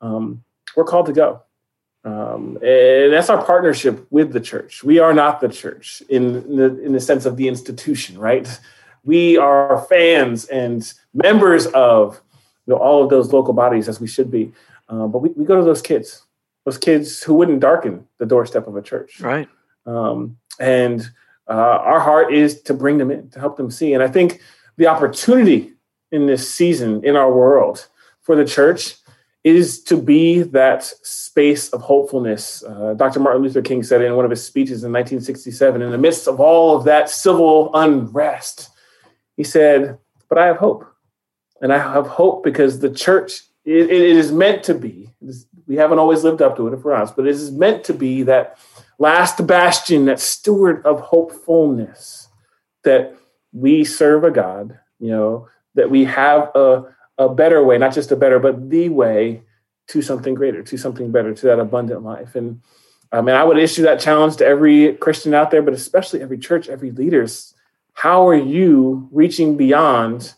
Um, 0.00 0.44
we're 0.76 0.84
called 0.84 1.06
to 1.06 1.12
go. 1.12 1.42
Um, 2.04 2.58
and 2.62 3.12
that's 3.12 3.30
our 3.30 3.44
partnership 3.44 4.06
with 4.10 4.32
the 4.32 4.40
church. 4.40 4.82
We 4.82 4.98
are 4.98 5.14
not 5.14 5.40
the 5.40 5.48
church 5.48 6.02
in 6.08 6.56
the, 6.56 6.82
in 6.82 6.92
the 6.92 7.00
sense 7.00 7.26
of 7.26 7.36
the 7.36 7.46
institution, 7.46 8.18
right? 8.18 8.48
We 9.04 9.36
are 9.38 9.86
fans 9.88 10.46
and 10.46 10.92
members 11.14 11.66
of 11.68 12.20
you 12.66 12.74
know, 12.74 12.80
all 12.80 13.02
of 13.02 13.10
those 13.10 13.32
local 13.32 13.54
bodies 13.54 13.88
as 13.88 14.00
we 14.00 14.06
should 14.06 14.30
be. 14.30 14.52
Uh, 14.88 15.06
but 15.06 15.18
we, 15.18 15.30
we 15.30 15.44
go 15.44 15.56
to 15.56 15.64
those 15.64 15.82
kids, 15.82 16.22
those 16.64 16.78
kids 16.78 17.22
who 17.22 17.34
wouldn't 17.34 17.60
darken 17.60 18.06
the 18.18 18.26
doorstep 18.26 18.66
of 18.66 18.76
a 18.76 18.82
church. 18.82 19.20
Right. 19.20 19.48
Um, 19.86 20.36
and 20.60 21.10
uh, 21.48 21.52
our 21.52 22.00
heart 22.00 22.32
is 22.32 22.62
to 22.62 22.74
bring 22.74 22.98
them 22.98 23.10
in, 23.10 23.30
to 23.30 23.40
help 23.40 23.56
them 23.56 23.70
see. 23.70 23.94
And 23.94 24.02
I 24.02 24.08
think 24.08 24.40
the 24.76 24.86
opportunity 24.86 25.72
in 26.10 26.26
this 26.26 26.48
season 26.48 27.04
in 27.04 27.16
our 27.16 27.32
world 27.32 27.88
for 28.20 28.36
the 28.36 28.44
church 28.44 28.96
is 29.44 29.82
to 29.82 29.96
be 29.96 30.42
that 30.42 30.84
space 30.84 31.68
of 31.70 31.80
hopefulness. 31.80 32.62
Uh, 32.62 32.94
Dr. 32.94 33.18
Martin 33.18 33.42
Luther 33.42 33.62
King 33.62 33.82
said 33.82 34.00
in 34.00 34.14
one 34.14 34.24
of 34.24 34.30
his 34.30 34.44
speeches 34.44 34.84
in 34.84 34.92
1967, 34.92 35.82
in 35.82 35.90
the 35.90 35.98
midst 35.98 36.28
of 36.28 36.38
all 36.38 36.76
of 36.76 36.84
that 36.84 37.10
civil 37.10 37.70
unrest, 37.74 38.70
he 39.36 39.42
said, 39.42 39.98
But 40.28 40.38
I 40.38 40.46
have 40.46 40.58
hope. 40.58 40.91
And 41.62 41.72
I 41.72 41.78
have 41.78 42.06
hope 42.06 42.44
because 42.44 42.80
the 42.80 42.90
church, 42.90 43.44
it, 43.64 43.88
it 43.88 44.16
is 44.16 44.32
meant 44.32 44.64
to 44.64 44.74
be, 44.74 45.08
we 45.66 45.76
haven't 45.76 46.00
always 46.00 46.24
lived 46.24 46.42
up 46.42 46.56
to 46.56 46.66
it, 46.66 46.74
if 46.74 46.84
we're 46.84 46.92
honest, 46.92 47.16
but 47.16 47.26
it 47.26 47.30
is 47.30 47.52
meant 47.52 47.84
to 47.84 47.94
be 47.94 48.24
that 48.24 48.58
last 48.98 49.46
bastion, 49.46 50.04
that 50.06 50.20
steward 50.20 50.84
of 50.84 51.00
hopefulness, 51.00 52.28
that 52.82 53.16
we 53.52 53.84
serve 53.84 54.24
a 54.24 54.30
God, 54.30 54.78
you 54.98 55.10
know, 55.10 55.48
that 55.74 55.88
we 55.88 56.04
have 56.04 56.50
a, 56.54 56.84
a 57.16 57.28
better 57.28 57.62
way, 57.64 57.78
not 57.78 57.94
just 57.94 58.10
a 58.10 58.16
better, 58.16 58.40
but 58.40 58.68
the 58.68 58.88
way 58.88 59.42
to 59.86 60.02
something 60.02 60.34
greater, 60.34 60.62
to 60.64 60.76
something 60.76 61.12
better, 61.12 61.32
to 61.32 61.46
that 61.46 61.60
abundant 61.60 62.02
life. 62.02 62.34
And 62.34 62.60
um, 63.12 63.18
I 63.18 63.20
mean, 63.20 63.36
I 63.36 63.44
would 63.44 63.58
issue 63.58 63.82
that 63.82 64.00
challenge 64.00 64.36
to 64.36 64.46
every 64.46 64.94
Christian 64.94 65.34
out 65.34 65.50
there, 65.50 65.62
but 65.62 65.74
especially 65.74 66.22
every 66.22 66.38
church, 66.38 66.68
every 66.68 66.90
leaders. 66.90 67.54
How 67.92 68.26
are 68.26 68.34
you 68.34 69.08
reaching 69.12 69.56
beyond 69.56 70.34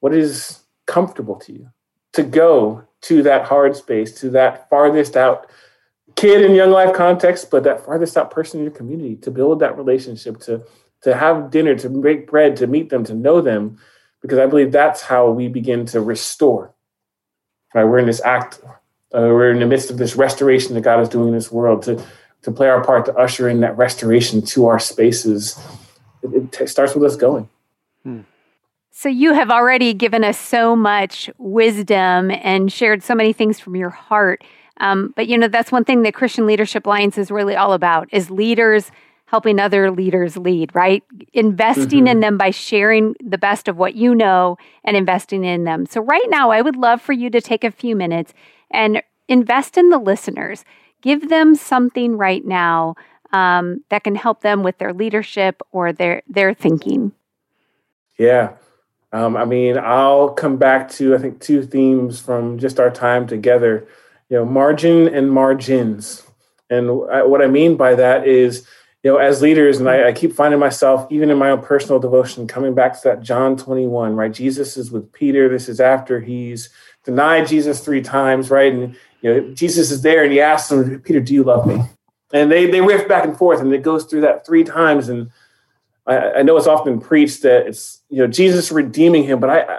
what 0.00 0.14
is 0.14 0.61
comfortable 0.92 1.36
to 1.36 1.52
you 1.52 1.68
to 2.12 2.22
go 2.22 2.84
to 3.00 3.22
that 3.22 3.46
hard 3.46 3.74
space, 3.74 4.12
to 4.20 4.30
that 4.30 4.68
farthest 4.68 5.16
out 5.16 5.48
kid 6.14 6.44
in 6.44 6.54
young 6.54 6.70
life 6.70 6.94
context, 6.94 7.50
but 7.50 7.64
that 7.64 7.84
farthest 7.84 8.16
out 8.16 8.30
person 8.30 8.60
in 8.60 8.64
your 8.64 8.74
community 8.74 9.16
to 9.16 9.30
build 9.30 9.60
that 9.60 9.76
relationship, 9.76 10.38
to 10.40 10.62
to 11.02 11.16
have 11.16 11.50
dinner, 11.50 11.74
to 11.74 11.88
break 11.88 12.30
bread, 12.30 12.56
to 12.56 12.66
meet 12.66 12.90
them, 12.90 13.02
to 13.04 13.14
know 13.14 13.40
them, 13.40 13.78
because 14.20 14.38
I 14.38 14.46
believe 14.46 14.70
that's 14.70 15.02
how 15.02 15.30
we 15.30 15.48
begin 15.48 15.84
to 15.86 16.00
restore. 16.00 16.74
Right, 17.74 17.84
we're 17.84 17.98
in 17.98 18.06
this 18.06 18.20
act. 18.22 18.60
Uh, 19.14 19.32
we're 19.32 19.50
in 19.50 19.60
the 19.60 19.66
midst 19.66 19.90
of 19.90 19.96
this 19.98 20.14
restoration 20.14 20.74
that 20.74 20.82
God 20.82 21.00
is 21.00 21.08
doing 21.08 21.28
in 21.28 21.34
this 21.34 21.50
world 21.50 21.82
to 21.84 22.04
to 22.42 22.50
play 22.50 22.68
our 22.68 22.84
part 22.84 23.06
to 23.06 23.14
usher 23.16 23.48
in 23.48 23.60
that 23.60 23.76
restoration 23.78 24.42
to 24.42 24.66
our 24.66 24.78
spaces. 24.78 25.58
It, 26.22 26.34
it 26.34 26.52
t- 26.52 26.66
starts 26.66 26.94
with 26.94 27.04
us 27.04 27.16
going. 27.16 27.48
Hmm. 28.02 28.20
So 28.94 29.08
you 29.08 29.32
have 29.32 29.50
already 29.50 29.94
given 29.94 30.22
us 30.22 30.38
so 30.38 30.76
much 30.76 31.30
wisdom 31.38 32.30
and 32.30 32.70
shared 32.70 33.02
so 33.02 33.14
many 33.14 33.32
things 33.32 33.58
from 33.58 33.74
your 33.74 33.90
heart. 33.90 34.44
Um, 34.76 35.12
but 35.16 35.28
you 35.28 35.38
know 35.38 35.48
that's 35.48 35.72
one 35.72 35.84
thing 35.84 36.02
that 36.02 36.14
Christian 36.14 36.46
Leadership 36.46 36.86
Alliance 36.86 37.16
is 37.18 37.30
really 37.30 37.56
all 37.56 37.72
about: 37.72 38.08
is 38.12 38.30
leaders 38.30 38.90
helping 39.32 39.58
other 39.58 39.90
leaders 39.90 40.36
lead, 40.36 40.74
right? 40.74 41.02
Investing 41.32 42.00
mm-hmm. 42.00 42.06
in 42.06 42.20
them 42.20 42.36
by 42.36 42.50
sharing 42.50 43.14
the 43.24 43.38
best 43.38 43.66
of 43.66 43.78
what 43.78 43.94
you 43.94 44.14
know 44.14 44.58
and 44.84 44.94
investing 44.94 45.42
in 45.42 45.64
them. 45.64 45.86
So, 45.86 46.02
right 46.02 46.28
now, 46.28 46.50
I 46.50 46.60
would 46.60 46.76
love 46.76 47.00
for 47.00 47.14
you 47.14 47.30
to 47.30 47.40
take 47.40 47.64
a 47.64 47.70
few 47.70 47.96
minutes 47.96 48.34
and 48.70 49.02
invest 49.28 49.78
in 49.78 49.88
the 49.88 49.98
listeners. 49.98 50.66
Give 51.00 51.30
them 51.30 51.54
something 51.54 52.18
right 52.18 52.44
now 52.44 52.94
um, 53.32 53.82
that 53.88 54.04
can 54.04 54.16
help 54.16 54.42
them 54.42 54.62
with 54.62 54.76
their 54.76 54.92
leadership 54.92 55.62
or 55.72 55.94
their, 55.94 56.22
their 56.28 56.52
thinking. 56.52 57.12
Yeah. 58.18 58.50
Um, 59.12 59.36
I 59.36 59.44
mean, 59.44 59.76
I'll 59.78 60.30
come 60.30 60.56
back 60.56 60.90
to, 60.92 61.14
I 61.14 61.18
think, 61.18 61.40
two 61.40 61.62
themes 61.62 62.18
from 62.18 62.58
just 62.58 62.80
our 62.80 62.90
time 62.90 63.26
together 63.26 63.86
you 64.32 64.38
know, 64.38 64.46
margin 64.46 65.08
and 65.08 65.30
margins. 65.30 66.22
And 66.70 66.88
what 66.96 67.42
I 67.42 67.48
mean 67.48 67.76
by 67.76 67.94
that 67.96 68.26
is, 68.26 68.66
you 69.02 69.10
know, 69.10 69.18
as 69.18 69.42
leaders, 69.42 69.78
and 69.78 69.90
I, 69.90 70.08
I, 70.08 70.12
keep 70.12 70.32
finding 70.32 70.58
myself, 70.58 71.06
even 71.10 71.28
in 71.28 71.36
my 71.36 71.50
own 71.50 71.60
personal 71.60 71.98
devotion, 71.98 72.46
coming 72.46 72.72
back 72.74 72.94
to 72.94 73.00
that 73.04 73.20
John 73.20 73.58
21, 73.58 74.16
right? 74.16 74.32
Jesus 74.32 74.78
is 74.78 74.90
with 74.90 75.12
Peter. 75.12 75.50
This 75.50 75.68
is 75.68 75.80
after 75.80 76.18
he's 76.18 76.70
denied 77.04 77.46
Jesus 77.46 77.80
three 77.84 78.00
times, 78.00 78.48
right? 78.48 78.72
And, 78.72 78.96
you 79.20 79.34
know, 79.34 79.54
Jesus 79.54 79.90
is 79.90 80.00
there 80.00 80.22
and 80.22 80.32
he 80.32 80.40
asks 80.40 80.72
him, 80.72 81.00
Peter, 81.00 81.20
do 81.20 81.34
you 81.34 81.42
love 81.42 81.66
me? 81.66 81.82
And 82.32 82.50
they, 82.50 82.70
they 82.70 82.80
riff 82.80 83.06
back 83.06 83.24
and 83.24 83.36
forth 83.36 83.60
and 83.60 83.70
it 83.74 83.82
goes 83.82 84.06
through 84.06 84.22
that 84.22 84.46
three 84.46 84.64
times. 84.64 85.10
And 85.10 85.30
I, 86.06 86.18
I 86.32 86.42
know 86.42 86.56
it's 86.56 86.66
often 86.66 87.00
preached 87.00 87.42
that 87.42 87.66
it's, 87.66 88.00
you 88.08 88.18
know, 88.18 88.26
Jesus 88.26 88.72
redeeming 88.72 89.24
him, 89.24 89.40
but 89.40 89.50
I, 89.50 89.78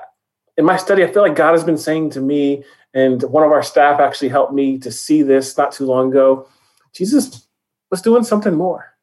in 0.58 0.66
my 0.66 0.78
study, 0.78 1.04
I 1.04 1.12
feel 1.12 1.24
like 1.24 1.36
God 1.36 1.52
has 1.52 1.64
been 1.64 1.78
saying 1.78 2.12
to 2.12 2.22
me, 2.22 2.64
and 2.94 3.22
one 3.24 3.44
of 3.44 3.52
our 3.52 3.64
staff 3.64 4.00
actually 4.00 4.30
helped 4.30 4.54
me 4.54 4.78
to 4.80 4.92
see 4.92 5.24
this 5.24 5.58
not 5.58 5.72
too 5.72 5.86
long 5.86 6.10
ago. 6.10 6.48
Jesus 6.94 7.48
was 7.90 8.02
doing 8.02 8.24
something 8.24 8.54
more 8.54 8.94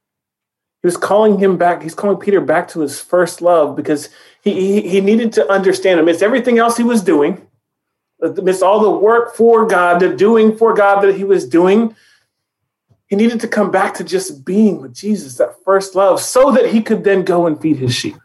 he 0.83 0.87
was 0.87 0.97
calling 0.97 1.39
him 1.39 1.59
back. 1.59 1.83
He's 1.83 1.95
calling 1.95 2.17
Peter 2.17 2.41
back 2.41 2.69
to 2.69 2.81
his 2.81 3.01
first 3.01 3.43
love 3.43 3.77
because 3.77 4.09
he, 4.43 4.81
he, 4.81 4.89
he 4.89 5.01
needed 5.01 5.33
to 5.35 5.51
understand 5.51 6.01
amidst 6.01 6.23
everything 6.23 6.59
else 6.59 6.77
he 6.77 6.83
was 6.83 7.03
doing, 7.03 7.47
amidst 8.23 8.63
all 8.63 8.81
the 8.81 8.91
work 8.91 9.37
for 9.37 9.67
God, 9.67 10.01
the 10.01 10.15
doing 10.17 10.57
for 10.57 10.73
God 10.73 11.03
that 11.03 11.17
he 11.17 11.25
was 11.25 11.47
doing, 11.47 11.95
he 13.11 13.17
needed 13.17 13.41
to 13.41 13.49
come 13.49 13.73
back 13.73 13.95
to 13.95 14.05
just 14.05 14.45
being 14.45 14.81
with 14.81 14.95
Jesus, 14.95 15.37
that 15.37 15.57
first 15.65 15.97
love, 15.97 16.21
so 16.21 16.53
that 16.53 16.71
he 16.71 16.81
could 16.81 17.03
then 17.03 17.25
go 17.25 17.47
and 17.47 17.61
feed 17.61 17.77
his 17.77 17.93
sheep. 17.93 18.17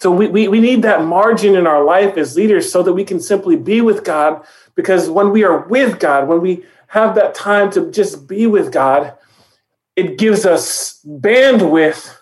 So 0.00 0.10
we, 0.10 0.26
we, 0.26 0.48
we 0.48 0.60
need 0.60 0.82
that 0.82 1.04
margin 1.04 1.54
in 1.54 1.68
our 1.68 1.84
life 1.84 2.16
as 2.16 2.36
leaders 2.36 2.70
so 2.70 2.82
that 2.82 2.92
we 2.92 3.04
can 3.04 3.20
simply 3.20 3.54
be 3.54 3.80
with 3.80 4.04
God. 4.04 4.44
Because 4.74 5.08
when 5.08 5.30
we 5.30 5.44
are 5.44 5.66
with 5.68 6.00
God, 6.00 6.26
when 6.26 6.40
we 6.40 6.64
have 6.88 7.14
that 7.14 7.36
time 7.36 7.70
to 7.70 7.92
just 7.92 8.26
be 8.26 8.48
with 8.48 8.72
God, 8.72 9.14
it 9.94 10.18
gives 10.18 10.44
us 10.44 11.00
bandwidth 11.06 12.12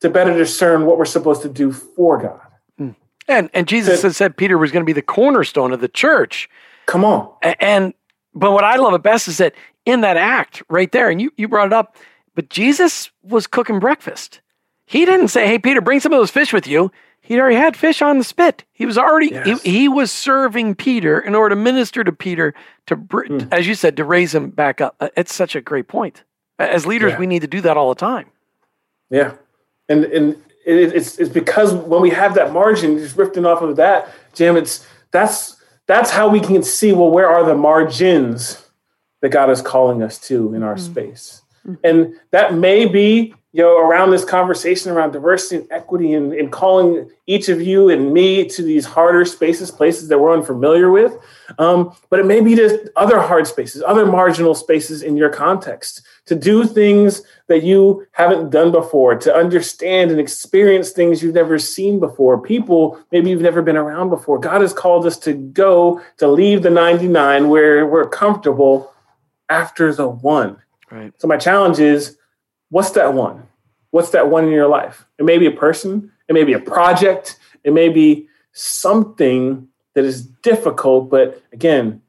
to 0.00 0.08
better 0.08 0.36
discern 0.36 0.86
what 0.86 0.96
we're 0.96 1.04
supposed 1.04 1.42
to 1.42 1.50
do 1.50 1.72
for 1.72 2.16
God. 2.16 2.40
Hmm. 2.78 2.90
And 3.28 3.50
and 3.52 3.68
Jesus 3.68 4.00
had 4.00 4.14
said 4.14 4.36
Peter 4.38 4.56
was 4.56 4.72
going 4.72 4.82
to 4.82 4.86
be 4.86 4.94
the 4.94 5.02
cornerstone 5.02 5.72
of 5.72 5.82
the 5.82 5.88
church. 5.88 6.48
Come 6.86 7.04
on. 7.04 7.30
And 7.42 7.92
but 8.34 8.52
what 8.52 8.64
I 8.64 8.76
love 8.76 8.94
it 8.94 9.02
best 9.02 9.28
is 9.28 9.36
that 9.38 9.54
in 9.90 10.00
that 10.02 10.16
act 10.16 10.62
right 10.68 10.90
there, 10.92 11.10
and 11.10 11.20
you, 11.20 11.32
you 11.36 11.48
brought 11.48 11.66
it 11.66 11.72
up, 11.72 11.96
but 12.34 12.48
Jesus 12.48 13.10
was 13.22 13.46
cooking 13.46 13.78
breakfast. 13.78 14.40
He 14.86 15.04
didn't 15.04 15.28
say, 15.28 15.46
Hey 15.46 15.58
Peter, 15.58 15.80
bring 15.80 16.00
some 16.00 16.12
of 16.12 16.18
those 16.18 16.30
fish 16.30 16.52
with 16.52 16.66
you. 16.66 16.90
He'd 17.20 17.38
already 17.38 17.56
had 17.56 17.76
fish 17.76 18.02
on 18.02 18.18
the 18.18 18.24
spit. 18.24 18.64
He 18.72 18.86
was 18.86 18.98
already 18.98 19.28
yes. 19.28 19.62
he, 19.62 19.70
he, 19.70 19.88
was 19.88 20.10
serving 20.10 20.74
Peter 20.74 21.20
in 21.20 21.36
order 21.36 21.54
to 21.54 21.60
minister 21.60 22.02
to 22.02 22.10
Peter 22.10 22.54
to, 22.86 22.96
mm. 22.96 23.48
as 23.52 23.68
you 23.68 23.76
said, 23.76 23.96
to 23.98 24.04
raise 24.04 24.34
him 24.34 24.50
back 24.50 24.80
up. 24.80 24.96
Uh, 24.98 25.10
it's 25.16 25.32
such 25.32 25.54
a 25.54 25.60
great 25.60 25.86
point. 25.86 26.24
As 26.58 26.86
leaders, 26.86 27.12
yeah. 27.12 27.18
we 27.18 27.28
need 27.28 27.42
to 27.42 27.46
do 27.46 27.60
that 27.60 27.76
all 27.76 27.88
the 27.90 28.00
time. 28.00 28.26
Yeah, 29.10 29.34
and 29.88 30.04
and 30.06 30.42
it's 30.64 31.18
it's 31.18 31.30
because 31.30 31.72
when 31.72 32.00
we 32.02 32.10
have 32.10 32.34
that 32.34 32.52
margin, 32.52 32.98
just 32.98 33.16
ripping 33.16 33.46
off 33.46 33.62
of 33.62 33.76
that, 33.76 34.12
Jim, 34.34 34.56
it's 34.56 34.86
that's 35.10 35.56
that's 35.86 36.10
how 36.10 36.28
we 36.28 36.40
can 36.40 36.62
see 36.62 36.92
well 36.92 37.10
where 37.10 37.28
are 37.28 37.44
the 37.44 37.54
margins 37.54 38.69
that 39.20 39.30
God 39.30 39.50
is 39.50 39.62
calling 39.62 40.02
us 40.02 40.18
to 40.28 40.54
in 40.54 40.62
our 40.62 40.74
mm-hmm. 40.74 40.92
space, 40.92 41.42
mm-hmm. 41.66 41.74
and 41.84 42.14
that 42.30 42.54
may 42.54 42.86
be 42.86 43.34
you 43.52 43.62
know, 43.62 43.78
around 43.78 44.10
this 44.10 44.24
conversation 44.24 44.92
around 44.92 45.10
diversity 45.10 45.56
and 45.56 45.72
equity 45.72 46.12
and, 46.12 46.32
and, 46.32 46.52
calling 46.52 47.10
each 47.26 47.48
of 47.48 47.60
you 47.60 47.88
and 47.88 48.12
me 48.12 48.48
to 48.48 48.62
these 48.62 48.86
harder 48.86 49.24
spaces, 49.24 49.72
places 49.72 50.08
that 50.08 50.18
we're 50.18 50.32
unfamiliar 50.32 50.88
with. 50.88 51.16
Um, 51.58 51.92
but 52.10 52.20
it 52.20 52.26
may 52.26 52.40
be 52.40 52.54
to 52.54 52.92
other 52.94 53.20
hard 53.20 53.48
spaces, 53.48 53.82
other 53.84 54.06
marginal 54.06 54.54
spaces 54.54 55.02
in 55.02 55.16
your 55.16 55.30
context, 55.30 56.02
to 56.26 56.36
do 56.36 56.64
things 56.64 57.22
that 57.48 57.64
you 57.64 58.06
haven't 58.12 58.50
done 58.50 58.70
before, 58.70 59.16
to 59.16 59.34
understand 59.34 60.12
and 60.12 60.20
experience 60.20 60.90
things 60.90 61.20
you've 61.20 61.34
never 61.34 61.58
seen 61.58 61.98
before, 61.98 62.40
people 62.40 63.00
maybe 63.10 63.30
you've 63.30 63.42
never 63.42 63.62
been 63.62 63.76
around 63.76 64.10
before. 64.10 64.38
God 64.38 64.60
has 64.60 64.72
called 64.72 65.06
us 65.06 65.18
to 65.18 65.32
go, 65.32 66.00
to 66.18 66.28
leave 66.28 66.62
the 66.62 66.70
99 66.70 67.48
where 67.48 67.84
we're 67.84 68.08
comfortable 68.08 68.92
after 69.50 69.92
the 69.92 70.08
one. 70.08 70.56
Right. 70.90 71.12
So 71.18 71.28
my 71.28 71.36
challenge 71.36 71.78
is 71.78 72.16
what's 72.70 72.92
that 72.92 73.12
one? 73.12 73.46
What's 73.90 74.10
that 74.10 74.30
one 74.30 74.44
in 74.44 74.52
your 74.52 74.68
life? 74.68 75.04
It 75.18 75.24
may 75.24 75.38
be 75.38 75.46
a 75.46 75.50
person, 75.50 76.12
it 76.28 76.32
may 76.32 76.44
be 76.44 76.52
a 76.52 76.60
project, 76.60 77.38
it 77.64 77.72
may 77.72 77.88
be 77.88 78.28
something 78.52 79.68
that 79.94 80.04
is 80.04 80.24
difficult. 80.24 81.10
But 81.10 81.42
again, 81.52 82.00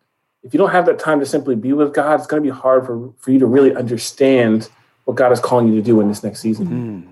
if 0.44 0.54
you 0.54 0.58
don't 0.58 0.72
have 0.72 0.86
that 0.86 1.00
time 1.00 1.20
to 1.20 1.26
simply 1.26 1.56
be 1.56 1.74
with 1.74 1.94
God, 1.94 2.20
it's 2.20 2.28
going 2.28 2.42
to 2.42 2.48
be 2.50 2.56
hard 2.56 2.86
for, 2.86 3.14
for 3.18 3.32
you 3.32 3.40
to 3.40 3.46
really 3.46 3.76
understand 3.76 4.70
what 5.06 5.18
God 5.18 5.32
is 5.32 5.40
calling 5.40 5.68
you 5.68 5.76
to 5.76 5.82
do 5.82 6.00
in 6.00 6.08
this 6.08 6.24
next 6.24 6.40
season. 6.40 6.68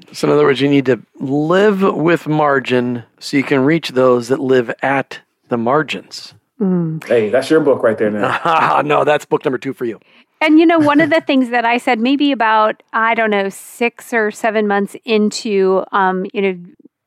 Mm. 0.06 0.16
So, 0.16 0.28
in 0.28 0.34
other 0.34 0.44
words, 0.44 0.62
you 0.62 0.70
need 0.70 0.86
to 0.86 1.02
live 1.16 1.82
with 1.82 2.28
margin 2.28 3.04
so 3.20 3.38
you 3.38 3.44
can 3.44 3.62
reach 3.62 3.90
those 3.90 4.28
that 4.28 4.40
live 4.40 4.72
at 4.82 5.20
the 5.50 5.58
margins. 5.58 6.34
Mm. 6.60 7.04
Hey, 7.06 7.30
that's 7.30 7.50
your 7.50 7.62
book 7.62 7.84
right 7.84 7.98
there 7.98 8.12
now. 8.12 8.82
no, 8.86 9.04
that's 9.04 9.26
book 9.26 9.46
number 9.46 9.58
two 9.58 9.74
for 9.74 9.86
you. 9.86 10.00
And 10.42 10.60
you 10.60 10.66
know, 10.66 10.80
one 10.80 11.02
of 11.02 11.10
the 11.10 11.22
things 11.28 11.50
that 11.50 11.66
I 11.66 11.78
said, 11.78 12.00
maybe 12.00 12.32
about 12.32 12.84
I 12.94 13.16
don't 13.16 13.30
know 13.30 13.50
six 13.50 14.14
or 14.14 14.32
seven 14.32 14.68
months 14.68 14.96
into, 15.06 15.84
um, 15.92 16.26
you 16.34 16.42
know, 16.42 16.58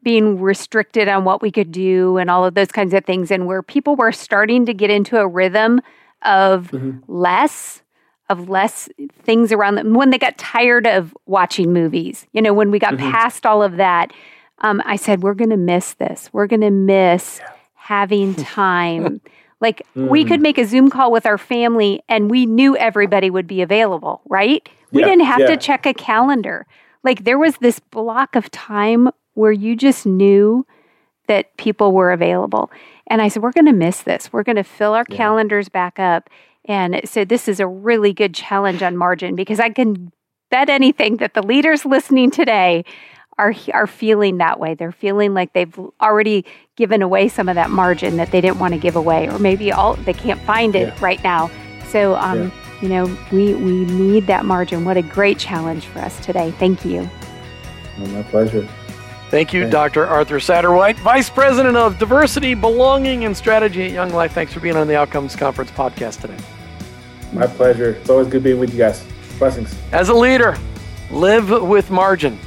being 0.03 0.41
restricted 0.41 1.07
on 1.09 1.25
what 1.25 1.43
we 1.43 1.51
could 1.51 1.71
do 1.71 2.17
and 2.17 2.29
all 2.29 2.45
of 2.45 2.55
those 2.55 2.73
kinds 2.73 2.93
of 2.93 3.05
things, 3.05 3.31
and 3.31 3.47
where 3.47 3.63
people 3.63 3.95
were 3.95 4.13
starting 4.13 4.67
to 4.67 4.75
get 4.75 4.91
into 4.91 5.17
a 5.19 5.27
rhythm 5.27 5.81
of 6.23 6.71
mm-hmm. 6.71 6.99
less, 7.07 7.83
of 8.29 8.49
less 8.49 8.89
things 9.23 9.53
around 9.53 9.77
them. 9.77 9.95
When 9.95 10.11
they 10.11 10.19
got 10.19 10.39
tired 10.39 10.87
of 10.87 11.17
watching 11.27 11.73
movies, 11.73 12.27
you 12.33 12.43
know, 12.43 12.53
when 12.53 12.71
we 12.71 12.79
got 12.79 12.95
mm-hmm. 12.95 13.11
past 13.11 13.47
all 13.47 13.63
of 13.63 13.77
that, 13.77 14.13
um, 14.59 14.83
I 14.85 14.97
said, 14.97 15.23
we're 15.23 15.35
going 15.35 15.51
to 15.51 15.57
miss 15.57 15.95
this. 15.95 16.31
We're 16.33 16.47
going 16.47 16.61
to 16.61 16.71
miss 16.71 17.41
having 17.75 18.35
time. 18.37 19.21
Like 19.63 19.87
mm. 19.97 20.09
we 20.09 20.25
could 20.25 20.43
make 20.43 20.59
a 20.59 20.67
Zoom 20.67 20.91
call 20.91 21.13
with 21.13 21.25
our 21.25 21.39
family 21.39 22.03
and 22.09 22.31
we 22.31 22.45
knew 22.45 22.77
everybody 22.77 23.31
would 23.31 23.47
be 23.47 23.63
available, 23.63 24.21
right? 24.29 24.69
We 24.91 25.01
yeah, 25.01 25.07
didn't 25.07 25.25
have 25.25 25.41
yeah. 25.41 25.47
to 25.47 25.57
check 25.57 25.87
a 25.87 25.95
calendar. 25.95 26.67
Like 27.05 27.25
there 27.25 27.39
was 27.39 27.57
this 27.59 27.79
block 27.79 28.35
of 28.37 28.51
time 28.51 29.09
where 29.35 29.53
you 29.53 29.77
just 29.77 30.05
knew 30.05 30.67
that 31.29 31.57
people 31.57 31.93
were 31.93 32.13
available. 32.13 32.71
And 33.07 33.23
I 33.23 33.29
said, 33.29 33.43
we're 33.43 33.53
going 33.53 33.67
to 33.67 33.73
miss 33.73 34.03
this. 34.03 34.33
We're 34.33 34.43
going 34.43 34.57
to 34.57 34.65
fill 34.65 34.95
our 34.95 35.07
yeah. 35.09 35.17
calendars 35.17 35.69
back 35.69 35.99
up. 35.99 36.29
And 36.65 37.01
so 37.05 37.25
this 37.25 37.49
is 37.49 37.61
a 37.61 37.67
really 37.67 38.13
good 38.13 38.35
challenge 38.35 38.83
on 38.83 38.97
margin 38.97 39.37
because 39.37 39.61
I 39.61 39.71
can 39.71 40.13
bet 40.51 40.69
anything 40.69 41.19
that 41.19 41.35
the 41.35 41.43
leaders 41.43 41.85
listening 41.85 42.31
today 42.31 42.85
are 43.43 43.55
are 43.75 43.87
feeling 43.89 44.39
that 44.39 44.61
way. 44.61 44.75
They're 44.75 44.93
feeling 44.93 45.35
like 45.35 45.53
they've 45.53 45.77
already 46.01 46.45
given 46.77 47.03
away 47.03 47.29
some 47.29 47.49
of 47.49 47.57
that 47.57 47.71
margin 47.71 48.17
that 48.17 48.31
they 48.31 48.41
didn't 48.41 48.61
want 48.61 48.75
to 48.75 48.81
give 48.81 48.95
away, 48.95 49.29
or 49.29 49.39
maybe 49.39 49.73
all 49.73 49.95
they 49.95 50.13
can't 50.13 50.41
find 50.43 50.77
it 50.77 50.89
yeah. 50.89 50.99
right 51.01 51.23
now. 51.25 51.51
So, 51.89 52.15
um, 52.17 52.43
yeah. 52.45 52.81
you 52.83 52.89
know, 52.89 53.19
we 53.33 53.55
we 53.55 53.85
need 53.87 54.29
that 54.29 54.45
margin. 54.45 54.85
What 54.85 54.97
a 54.97 55.03
great 55.03 55.39
challenge 55.39 55.85
for 55.87 55.99
us 55.99 56.25
today. 56.25 56.53
Thank 56.53 56.85
you. 56.85 57.11
Well, 57.99 58.09
my 58.09 58.23
pleasure. 58.23 58.69
Thank 59.29 59.53
you, 59.53 59.63
Thanks. 59.63 59.73
Dr. 59.73 60.07
Arthur 60.07 60.39
Satterwhite, 60.39 60.99
Vice 60.99 61.31
President 61.31 61.77
of 61.77 61.99
Diversity, 61.99 62.55
Belonging, 62.55 63.25
and 63.25 63.35
Strategy 63.35 63.85
at 63.85 63.91
Young 63.91 64.11
Life. 64.11 64.33
Thanks 64.33 64.53
for 64.53 64.61
being 64.61 64.77
on 64.77 64.87
the 64.87 64.97
Outcomes 64.97 65.35
Conference 65.35 65.71
podcast 65.71 66.21
today. 66.21 66.37
My 67.33 67.47
pleasure. 67.47 67.93
It's 67.93 68.11
always 68.11 68.29
good 68.29 68.43
being 68.43 68.59
with 68.59 68.73
you 68.73 68.79
guys. 68.79 69.03
Blessings. 69.39 69.75
As 69.91 70.11
a 70.11 70.15
leader, 70.15 70.57
live 71.11 71.49
with 71.49 71.91
margin 71.91 72.39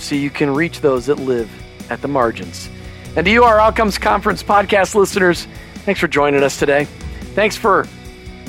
so 0.00 0.14
you 0.14 0.30
can 0.30 0.54
reach 0.54 0.80
those 0.80 1.06
that 1.06 1.18
live 1.18 1.50
at 1.90 2.00
the 2.02 2.08
margins. 2.08 2.68
And 3.16 3.26
to 3.26 3.32
you, 3.32 3.44
our 3.44 3.58
Outcomes 3.58 3.98
Conference 3.98 4.42
podcast 4.42 4.94
listeners, 4.94 5.46
thanks 5.84 6.00
for 6.00 6.08
joining 6.08 6.42
us 6.42 6.58
today. 6.58 6.84
Thanks 7.34 7.56
for 7.56 7.86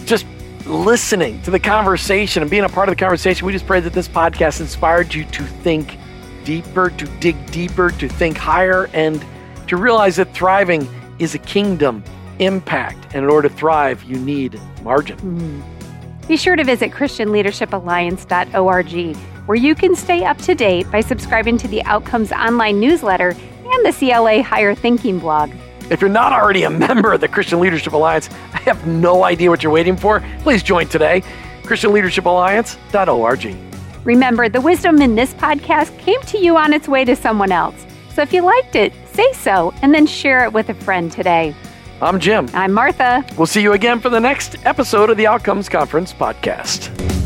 just 0.05 0.25
listening 0.65 1.41
to 1.41 1.51
the 1.51 1.59
conversation 1.59 2.43
and 2.43 2.49
being 2.49 2.63
a 2.63 2.69
part 2.69 2.87
of 2.89 2.95
the 2.95 2.99
conversation. 2.99 3.45
We 3.45 3.53
just 3.53 3.67
pray 3.67 3.79
that 3.79 3.93
this 3.93 4.07
podcast 4.07 4.59
inspired 4.59 5.13
you 5.13 5.25
to 5.25 5.43
think 5.43 5.97
deeper, 6.43 6.89
to 6.91 7.05
dig 7.19 7.51
deeper, 7.51 7.91
to 7.91 8.07
think 8.07 8.37
higher, 8.37 8.89
and 8.93 9.23
to 9.67 9.77
realize 9.77 10.15
that 10.17 10.33
thriving 10.33 10.87
is 11.19 11.35
a 11.35 11.39
kingdom 11.39 12.03
impact. 12.39 13.13
And 13.13 13.23
in 13.23 13.29
order 13.29 13.49
to 13.49 13.55
thrive, 13.55 14.03
you 14.03 14.17
need 14.17 14.59
margin. 14.83 15.17
Mm-hmm. 15.17 16.27
Be 16.27 16.37
sure 16.37 16.55
to 16.55 16.63
visit 16.63 16.91
ChristianLeadershipAlliance.org 16.91 19.17
where 19.45 19.58
you 19.58 19.75
can 19.75 19.95
stay 19.95 20.23
up 20.23 20.38
to 20.39 20.56
date 20.56 20.89
by 20.91 21.01
subscribing 21.01 21.58
to 21.58 21.67
the 21.67 21.84
Outcomes 21.84 22.32
online 22.32 22.80
newsletter 22.80 23.30
and 23.30 23.86
the 23.86 23.93
CLA 23.93 24.43
Higher 24.43 24.75
Thinking 24.75 25.19
blog. 25.19 25.51
If 25.89 26.01
you're 26.01 26.10
not 26.10 26.34
already 26.34 26.63
a 26.63 26.69
member 26.88 27.13
of 27.13 27.21
the 27.21 27.27
Christian 27.27 27.60
Leadership 27.60 27.93
Alliance, 27.93 28.30
I 28.54 28.60
have 28.60 28.88
no 28.88 29.23
idea 29.23 29.49
what 29.49 29.63
you're 29.63 29.71
waiting 29.71 29.97
for. 29.97 30.23
Please 30.39 30.63
join 30.63 30.88
today. 30.88 31.23
ChristianLeadershipAlliance.org. 31.63 33.56
Remember, 34.04 34.49
the 34.49 34.62
wisdom 34.62 35.01
in 35.01 35.15
this 35.15 35.34
podcast 35.36 35.97
came 35.99 36.21
to 36.23 36.38
you 36.38 36.58
on 36.58 36.73
its 36.73 36.88
way 36.88 37.06
to 37.06 37.15
someone 37.15 37.51
else. 37.51 37.86
So 38.13 38.21
if 38.21 38.34
you 38.34 38.41
liked 38.41 38.75
it, 38.75 38.93
say 39.13 39.32
so 39.34 39.73
and 39.82 39.93
then 39.93 40.06
share 40.06 40.43
it 40.43 40.54
with 40.54 40.69
a 40.69 40.73
friend 40.73 41.12
today. 41.12 41.56
I'm 42.01 42.19
Jim. 42.19 42.49
I'm 42.54 42.71
Martha. 42.73 43.23
We'll 43.38 43.45
see 43.45 43.62
you 43.62 43.73
again 43.73 43.99
for 43.99 44.10
the 44.10 44.19
next 44.19 44.56
episode 44.65 45.12
of 45.12 45.17
the 45.17 45.27
Outcomes 45.27 45.69
Conference 45.69 46.12
podcast. 46.12 47.20